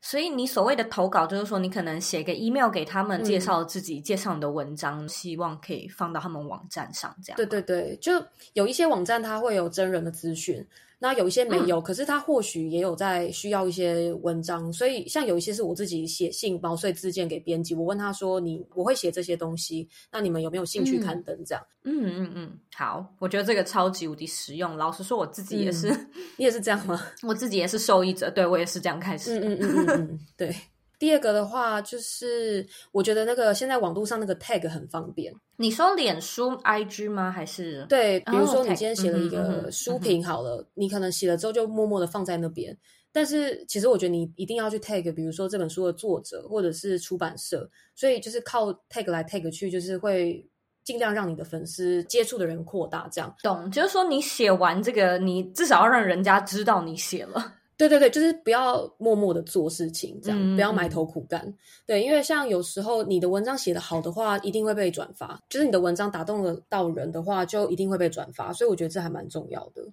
[0.02, 7.38] 所以你所谓的投稿，就是说你可能写个 email 给他们，介绍自己，嗯、介绍你的文章，希望可以放到他们网站上，这样。
[7.38, 8.12] 对对对，就
[8.52, 10.66] 有一些网站它会有真人的资讯。
[11.04, 24.78] 那有一些没有，嗯、可是他或许也有在需要一些文章，所以像有一些是我自己写信毛遂自荐给编辑，我问他说：“你我会写这些东西，那你们有没有兴趣刊登？”这样，嗯嗯嗯，好，我觉得这个超级无敌实用。
[24.78, 26.98] 老实说，我自己也是，嗯、你也是这样吗？
[27.28, 29.46] 我自己也是受益者，对，我也是这样开始的。
[29.46, 30.56] 嗯嗯嗯嗯嗯，对。
[31.04, 35.34] 第二个的话，就是我觉得那个现在网络上那个 tag 很方便。
[35.58, 37.30] 你说脸书 IG 吗？
[37.30, 38.22] 还是对？
[38.22, 40.66] 比如说你今天写了一个书评，好了，oh.
[40.76, 42.78] 你可能写了之后就默默的放在那边。
[43.12, 50.42] 但是其实我觉得你一定要去 tag，比如说这本书的作者或者是出版社，所以就是靠 tag 来 tag 去，就是会
[50.86, 53.10] 尽量让你的粉丝接触的人扩大。
[53.12, 53.70] 这样懂？
[53.70, 57.56] 就是说你写完这个，你至少要让人家知道你写了。
[57.76, 61.42] 对对对，就是不要默默的做事情，这样、嗯、不要埋头苦干。
[61.42, 61.58] 嗯、
[61.88, 65.42] 对，因为像有时候你的文章写得好的话，一定会被转发。
[65.50, 68.54] 就是你的文章打动了到人的话，就一定会被转发。
[68.54, 69.84] 所以我觉得这还蛮重要的。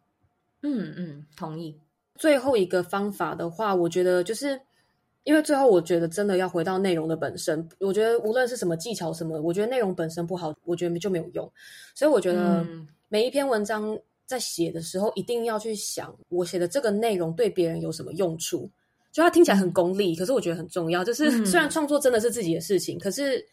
[0.62, 1.74] 嗯嗯，同意。
[2.16, 4.60] 最后一个方法的话，我觉得就是
[5.24, 7.66] 因为最后我觉得真的要回到内容的本身。
[7.78, 11.50] 我觉得无论是什么技巧什么，我觉得内容本身不好，我觉得就没有用。
[11.94, 12.66] 所以我觉得
[13.08, 13.98] 每一篇文章。
[14.30, 18.70] 在写的时候，一定要去想我写的这个内容对别人有什么用处。
[19.10, 21.02] 就它听起来很功利，可是我觉得很重要。
[21.02, 23.44] 就是虽然创作真的是自己的事情，嗯、可是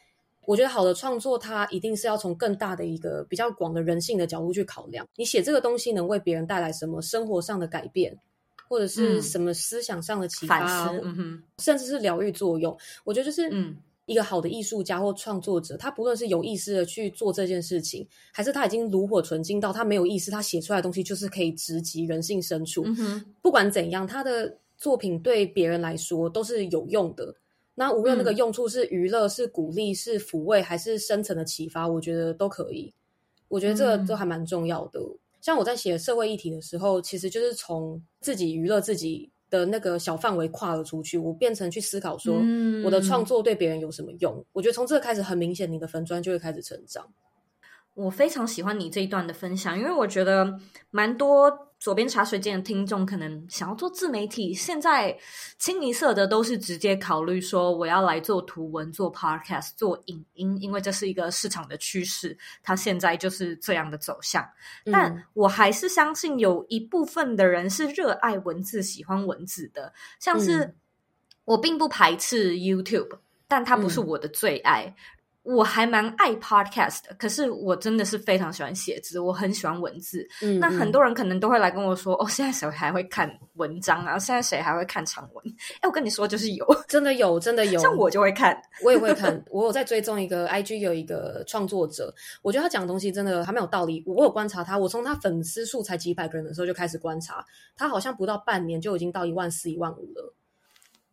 [0.46, 5.04] 我觉得好的创作，它一定是要从更大的一个比较广的人性的角度去考量。
[5.16, 8.16] 你写这个东西能为别人带来什么生活上的改变，
[8.70, 12.78] 或者是什么思想上的启发，嗯、甚至是疗愈作用。
[13.04, 13.76] 我觉得就是，嗯，
[14.08, 22.84] 一个好的艺术家或创作者，他不论是有意识的去做这件事情，还是他已经炉火纯青到他没有意识，他写出来的东西就是可以直击人性深处。
[22.86, 27.36] 嗯、不管怎样，他的作品对别人来说都是有用的。
[27.76, 32.94] 那无论那个用处是娱乐、是鼓励、是抚慰，还是深层的启发，我觉得都可以。
[33.50, 35.00] 我觉得这个都还蛮重要的。
[35.00, 42.36] 嗯、像我在写社会议题的时候，其实就是从自己娱乐自己的那个小范围跨了出去，我变成去思考说，
[42.84, 44.36] 我的创作对别人有什么用？
[44.36, 47.08] 嗯、我觉得从这个开始，很明显，你的粉砖就会开始成长。
[47.94, 50.60] 我非常喜欢你这一段的分享，因为我觉得
[50.92, 55.16] 蛮多佐编茶水间的听众可能想要做自媒体，现在
[55.60, 64.44] 清一色的都是直接考虑说我要来做图文、做 podcast、做影音，因为这是一个市场的趋势，它现在就是这样的走向。
[64.86, 70.76] 嗯、但我还是相信有一部分的人是热爱文字、喜欢文字的，像是
[71.46, 74.86] 我并不排斥 YouTube，但它不是我的最爱。
[74.86, 74.96] 嗯
[75.48, 80.28] 我还蛮爱 podcast 的，可是我真的是非常喜欢写字，我很喜欢文字。
[80.42, 84.20] 嗯，那很多人可能都会来跟我说：“哦，现在谁还会看文章啊？
[84.20, 85.46] 现在谁还会看长文？”
[85.80, 87.80] 哎，我跟你说，就是有，真的有，真的有。
[87.80, 89.42] 像我就会看，我也会看。
[89.50, 94.04] 我有在追踪一个 IG 有一个创作者，我觉得他讲的东西真的还蛮有道理。
[94.06, 97.46] 我有观察他，我从他粉丝数才几百个人的时候就开始观察，
[97.78, 100.34] 他好像不到半年就已经到一万四、一万五了。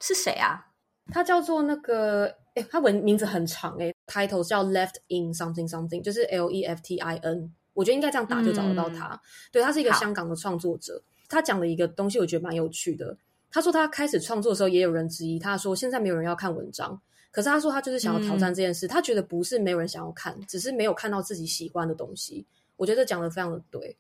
[0.01, 0.67] 是谁啊？
[1.13, 9.09] 他叫做那个，哎，他文名字很长，哎，title 叫 Left in something something，就是 L E F T I N，我觉得应该这样打就找得到他。
[9.09, 13.17] 嗯、对，他是一个香港的创作者，他讲了一个东西，我觉得蛮有趣的。
[13.51, 17.01] 他说他开始创作的时候，也有人质疑，他说现在没有人要看文章，
[17.31, 22.47] 可是他说他就是想要挑战这件事，嗯、他觉得不是没有人想要看，只是没有看到自己喜欢的东西。
[22.77, 23.97] 我觉得讲的非常的对。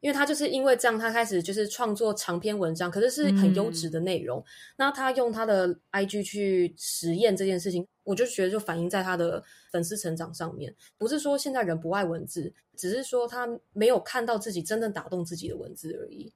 [0.00, 4.38] 因为他就是因为这样，他开始就是创作长篇文章，可是是很优质的内容。
[4.40, 4.44] 嗯、
[4.78, 10.74] 那他用他的 IG 去实验这件事情，我就觉得就反映在他的粉丝成长上面。
[10.96, 16.32] 不是说现在人不爱文字，只是说他没有看到自己真正打动自己的文字而已。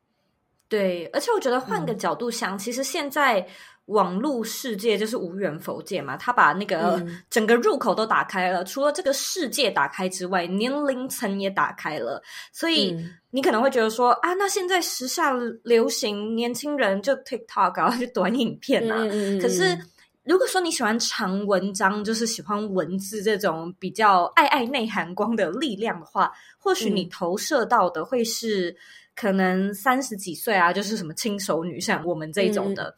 [0.75, 3.47] 对，而且我觉得换个角度想，嗯、其实现在
[3.85, 7.01] 网络世界就是无远弗届嘛，他把那个
[7.31, 12.21] 整个入口都打开了，嗯、除了这个世界打开之外，年龄层也打开了。
[12.51, 12.99] 所以
[13.31, 18.97] 你可能会觉得说、嗯、啊，那现在时下流行年轻人就 TikTok 啊， 就短影片啊。
[19.13, 19.79] 嗯、可是
[20.25, 28.77] 如果说你喜欢长文章，就是喜欢文字这种比较爱爱内涵光的力量的话，或许你投射到的会是。
[29.15, 32.95] 可能三十几岁啊，就是什么轻熟女，像我们这种的，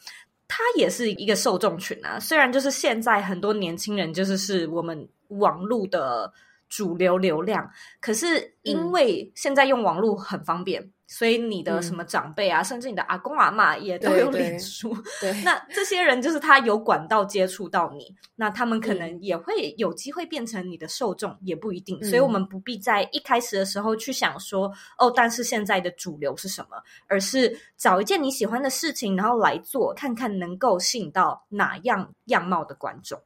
[0.49, 2.19] 她、嗯、也是一个受众群啊。
[2.19, 6.33] 虽然就是现在很多年轻人就是是我们网络的
[6.69, 10.83] 主流流量，可是因为现在用网络很方便。
[10.83, 14.93] 嗯所以你的什么长辈啊，嗯、甚至你的阿公阿嬷也都有脸书。
[15.21, 22.03] 对，对那这些人就是他有管道接触到你，那他们可能也会有机会变成你的受众，嗯、也不一定。
[22.03, 24.75] 所以我们不必在一开始的时候去想说，嗯、
[25.07, 26.77] 哦，但是现在的主流是什么？
[27.07, 33.21] 而是找一件你喜欢的事情，然后来做，看看能够吸引到哪样样貌的观众。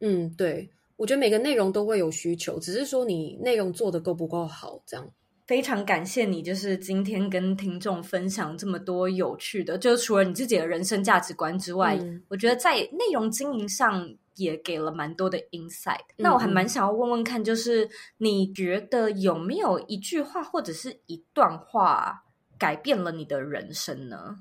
[0.00, 5.06] 嗯，对，我觉得每个内容都会有需求，只是说你内容做的够不够好，这样。
[5.46, 16.00] 非常感谢你，就是今天跟听众分享这么多有趣的，就除了你自己的人生价值观之外，嗯、我觉得在内容经营上也给了蛮多的 insight。
[16.16, 17.88] 嗯、那我还蛮想要问问看，就是
[18.18, 22.24] 你觉得有没有一句话或者是一段话
[22.58, 24.38] 改变了你的人生呢？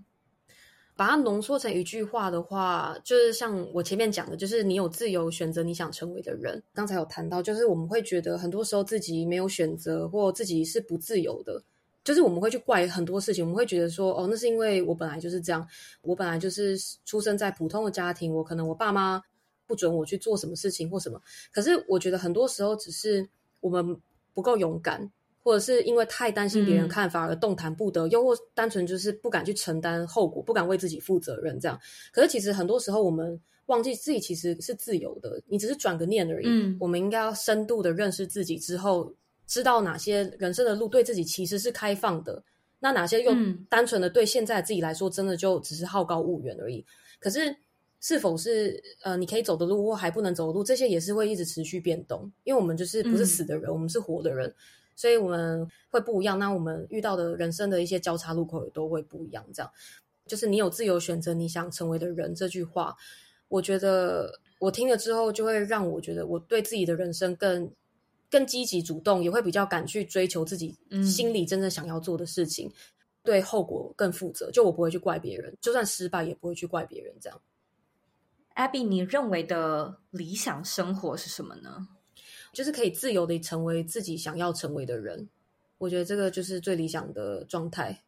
[0.95, 6.63] 把它浓缩成一句话的话，就是像我前面讲的，就是你有自由选择你想成为的人。
[6.73, 11.61] 刚才有谈到，就是我们会觉得很多时候自己没有选择，或自己是不自由的，
[12.03, 13.43] 就是我们会去怪很多事情。
[13.43, 15.67] 我们会觉得说，哦，那是因为我本来就是这样，
[16.01, 19.21] 我本来就是出生在普通的家庭，我可能我爸妈
[19.67, 21.21] 不准我去做什么事情或什么。
[21.51, 23.27] 可是我觉得很多时候只是
[23.59, 23.99] 我们
[24.33, 25.11] 不够勇敢。
[25.45, 31.79] 或者是因为太担心别人看法而动弹不得，嗯、又或单纯就是不敢去承担后果，不敢为自己负责任这样。
[32.11, 36.47] 可是其实很多时候我们忘记自己其实是自由的，你只是转个念而已。
[36.47, 39.13] 嗯、我们应该要深度的认识自己之后，
[39.45, 42.43] 知道哪些人生的路对自己其实是开放的，
[42.79, 43.31] 那哪些又
[43.69, 46.83] 单纯的对现在自己来说真的就只是好高骛远而已。
[47.19, 47.55] 可是
[48.01, 54.51] 是否是呃你可以走的路或还不能走的路，这些也是会一直持续变动，因为我们就是不是死的人，嗯、我们是活的人。
[54.95, 59.45] 所以我们会不一样，那我们遇到的人生的一些交叉路口也都会不一样。
[59.53, 59.71] 这样，
[60.25, 62.95] 就是你有自由选择你想成为的人这句话，
[63.49, 67.69] 我觉得我听了之后，就会让我觉得我对自己的人生更
[68.31, 72.73] 更积极主动，也会比较敢去追求自己心里真正想要做的事情，嗯、
[73.23, 74.49] 对后果更负责。
[74.51, 77.13] 就我不会去怪别人，就算失败也不会去怪别人。
[77.19, 77.41] 这样。
[78.55, 81.89] Abby，你认为的理想生活是什么呢？
[82.55, 85.27] 就是可以自由的成为自己想要成为的人。
[85.77, 88.01] 我觉得这个就是最理想的状态。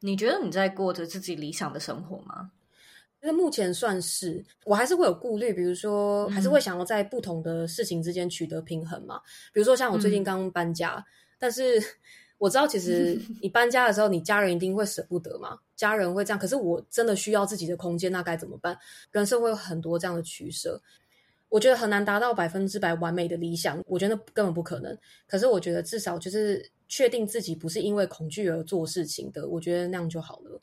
[0.00, 2.52] 你觉得你在过着自己理想的生活吗？
[3.20, 9.16] 那目前算是，我还是会有顾虑，比如说，还是会想要在不同的事情之间取得平衡嘛。
[9.16, 11.04] 嗯、比如说，像我最近刚搬家，嗯、
[11.38, 11.78] 但是
[12.38, 16.38] 我知道，其实你搬家的时候，你家人一定会舍不得嘛，家人会这样。
[16.38, 18.78] 可是我真的需要自己的空间，那该怎么办？
[19.12, 20.80] 人生会有很多这样的取舍，
[21.50, 24.96] 我觉得很难达到百分之百完美的理想，我觉得根本不可能。
[25.26, 30.62] 可是我觉得至少就是确定自己不是因为恐惧而做事情的，我觉得那样就好了。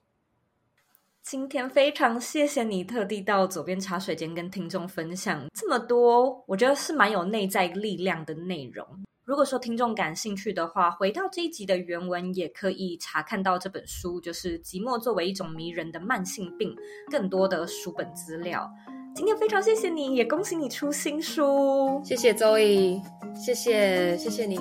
[1.22, 8.88] 今天非常谢谢你特地到左边茶水间跟听众分享这么多，我觉得是蛮有内在力量的内容。
[9.26, 16.74] 如果说听众感兴趣的话，回到这一集的原文也可以查看到这本书，就是《寂寞作为一种迷人的慢性病》，
[17.12, 18.72] 更多的书本资料。
[19.18, 21.99] 今天非常谢谢你，也恭喜你出新书。
[22.05, 23.01] 谢谢 Zoe，
[23.34, 24.59] 谢谢谢谢你。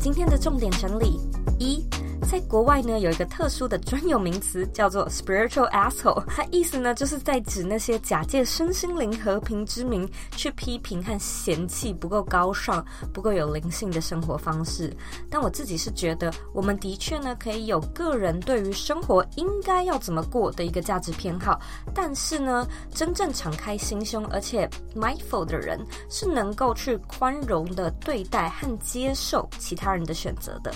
[0.00, 1.20] 今天的重点整理
[1.58, 1.84] 一。
[2.24, 14.94] 在国外呢，有一个特殊的专有名词叫做 spiritual asshole，它意思呢就是在指那些假借身心灵和平之名去批评和嫌弃不够高尚、不够有灵性的生活方式。
[15.30, 21.60] 但我自己是觉得，我们的确呢可以有个人对于生活应该要怎么过的一个价值偏好，
[21.94, 30.72] 但是呢，真正敞开心胸而且 mindful 的人是能够去宽容的对待和接受其他人的选择的。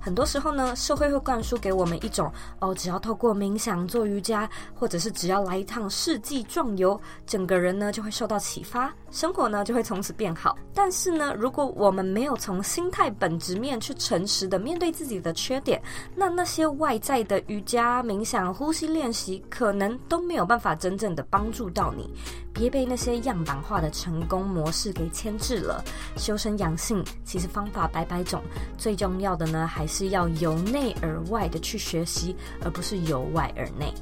[0.00, 10.56] 很多时候呢，社会会灌输给我们一种哦，只要透过冥想、做瑜伽，或者是只要来一趟世纪壮游，整个人呢就会受到启发，生活呢就会从此变好。
[10.74, 15.82] 但是呢，如果我们没有从心态本质面去诚实的面对自己的缺点，
[16.14, 22.08] 那那些外在的瑜伽、冥想、呼吸练习，可能都没有办法真正的帮助到你。
[22.52, 25.84] 别被那些样板化的成功模式给牵制了。
[26.16, 28.42] 修身养性，其实方法百百种，
[28.76, 32.34] 最重要的呢，还是要由内而外的去学习，
[32.64, 33.92] 而不是由外而内。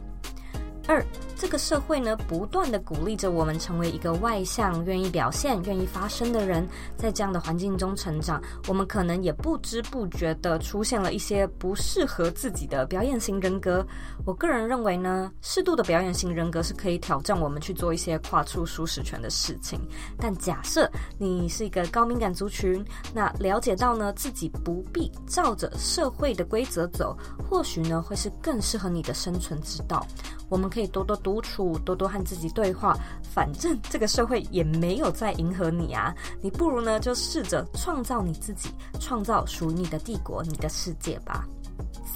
[0.89, 6.65] 二，这个社会呢，不断的鼓励着我们成为一个外向、愿意表现、愿意发声的人。
[6.97, 13.85] 在这样的环境中成长，我们可能也不知不觉地出现了一些不适合自己的表演型人格。
[14.25, 19.81] 我个人认为呢，适度的表演型人格是可以挑战我们去做一些跨出舒适圈的事情。
[20.19, 27.17] 但假设你是一个高敏感族群，那了解到呢，自己不必照着社会的规则走，
[27.51, 30.07] 或许呢，会是更适合你的生存之道。
[30.49, 32.95] 我们可以多多独处，多多和自己对话。
[33.23, 38.69] 反正这个社会也没有在迎合你啊，你不如呢就试着创造你自己，
[39.01, 41.47] 创造属于你的帝国，你的世界吧。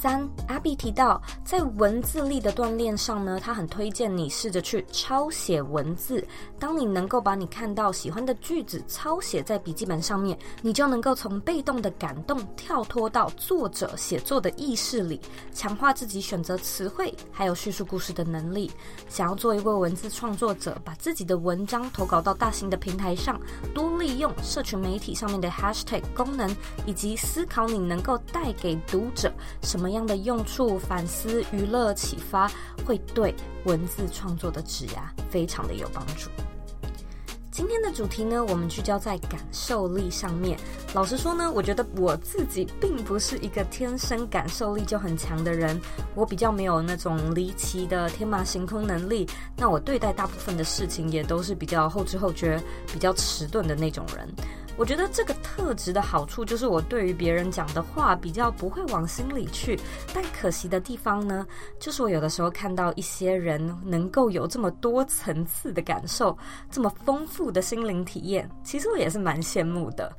[0.00, 6.26] 三，Abby 提到，在文字力的锻炼上呢，他很推荐你试着去抄写文字。
[6.58, 15.20] 当你能够把你看到喜欢的句子抄写在笔记本上面，你就能够从被动的感动跳脱到作者写作的意识里，
[15.52, 18.70] 强化自己选择词汇还有叙述故事的能力。
[19.06, 23.38] 想要做一位文字创作者，把自己的文章投稿到大型的平台上，
[23.74, 29.30] 多利用社群媒体上面的 Hashtag 功能，以及思考你能够带给读者
[29.60, 32.50] 什么样的用处，反思、娱乐、启发，
[32.86, 33.34] 会对
[33.64, 36.30] 文字创作的职涯非常的有帮助。
[37.50, 40.58] 今天的主题呢，我们聚焦在感受力上面。
[40.94, 45.78] 老实说呢，我觉得我自己并不是一个天生感受力就很强的人，
[46.14, 49.28] 我比较没有那种离奇的天马行空能力。
[49.56, 52.58] 那我对待大部分的事情也都是比较后知后觉、
[52.92, 54.26] 比较迟钝的那种人。
[54.80, 59.78] 我觉得这个特质的好处就是我对于别人讲的话比较不会往心里去，
[60.14, 61.46] 但可惜的地方呢，
[61.78, 66.34] 就是我有的时候看到一些人能够有这么多层次的感受，
[66.70, 70.10] 这么丰富的心灵体验，其实我也是蛮羡慕的。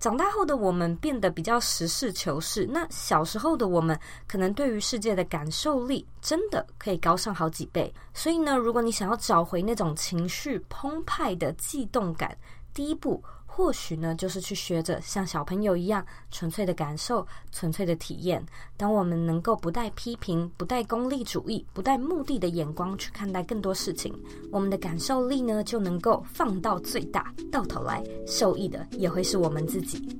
[0.00, 7.92] 长大后的我们变得比较实事求是，那小时候的我们可能对于世界的感受力真的可以高上好几倍。
[8.14, 12.34] 所以呢，如果你想要找回那种情绪澎湃的悸动感，
[12.72, 13.22] 第一步。
[13.58, 18.40] 或许呢，就是去学着像小朋友一样纯粹的感受、纯粹的体验。
[18.76, 24.14] 当我们能够不带批评、不带功利主义、不带目的的眼光去看待更多事情，
[24.52, 27.34] 我们的感受力呢就能够放到最大。
[27.50, 30.16] 到头来受益的也会是我们自己。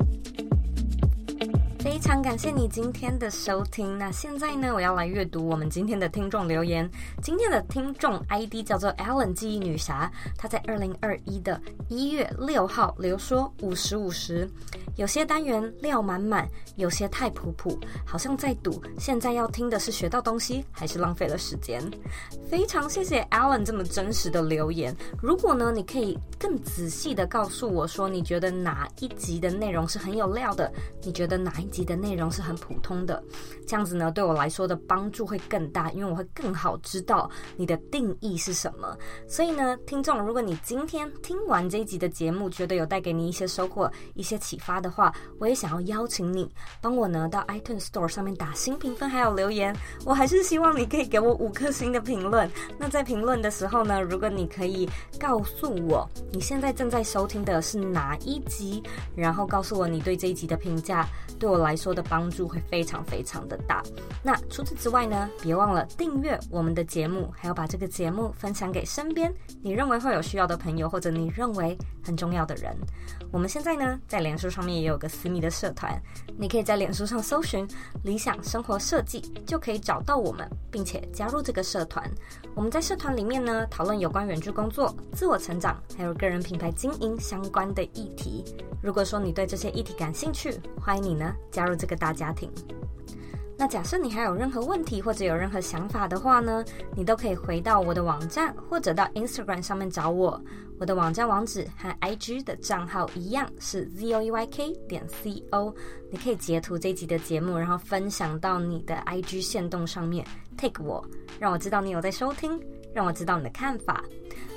[1.90, 3.96] 非常感谢你今天的收听。
[3.96, 6.88] 那现在呢，我要来阅读我们今天的听众留言。
[7.22, 11.58] 今天的听众 ID 叫做 Allen 记忆女侠，她在二零二一的
[11.88, 14.46] 一月六号留说五十五十，
[14.96, 21.82] 有些单元料满满，有些太普普，好像在赌现在要听的是学到东西，还是浪费了时间。
[22.50, 24.94] 非常谢谢 Alan 这么真实的留言。
[25.22, 30.70] 如果呢，你可以更仔细的告诉我说，你觉得哪一集的内容是很有料的？
[31.02, 33.22] 你觉得哪一集的内容是很普通的？
[33.66, 38.96] 这样子呢，对我来说的帮助会更大，因为我会更好知道你的定义是什么。
[39.26, 46.50] 所以呢，听众，如果你今天听完这一集的节目，觉得有带给你一些收获、一些启发的话，我也想要邀请你
[46.80, 49.74] 帮我呢到 iTunes Store 上面打新评分，还有留言。
[50.04, 52.50] 我还是希望你可以给我五颗星的评论。
[52.78, 58.82] 那在评论的时候呢，如果你可以告诉我你现在正在收听的是哪一集，
[59.14, 61.06] 然后告诉我你对这一集的评价，
[61.38, 63.82] 对我来说的帮助会非常非常的大。
[64.22, 69.32] 那除此之外呢，别忘了订阅我们的节目，还要把这个节目分享给身边
[69.62, 72.74] 你认为会有需要的朋友，或者你认为很重要的人。
[73.30, 76.00] 我们现在呢，在脸书上面也有个私密的社团，
[76.38, 77.68] 你可以在脸书上搜寻
[78.02, 82.10] “理想生活设计”，就可以找到我们，并且加入这个社团。
[82.54, 88.44] 我们在社团里面呢，讨论有关远距工作、自我成长，还有个人品牌经营相关的议题。
[88.82, 92.50] 如果说你对这些议题感兴趣，欢迎你呢加入这个大家庭。
[93.60, 100.40] 那假设你还有任何问题或者有任何想法的话呢，你都可以回到我的网站或者到 Instagram 上面找我。
[100.78, 105.74] 我的网站网址和 IG 的账号一样是 zoeyk 点 co。
[106.08, 110.24] 你可以截图这集的节目，然后分享到你的 IG 线动上面
[110.56, 111.04] ，take 我，
[111.40, 112.60] 让我知道你有在收听，
[112.94, 114.04] 让我知道你的看法。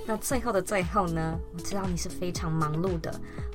[0.06, 3.12] 那最后的最后呢，我知道你是非常忙碌的，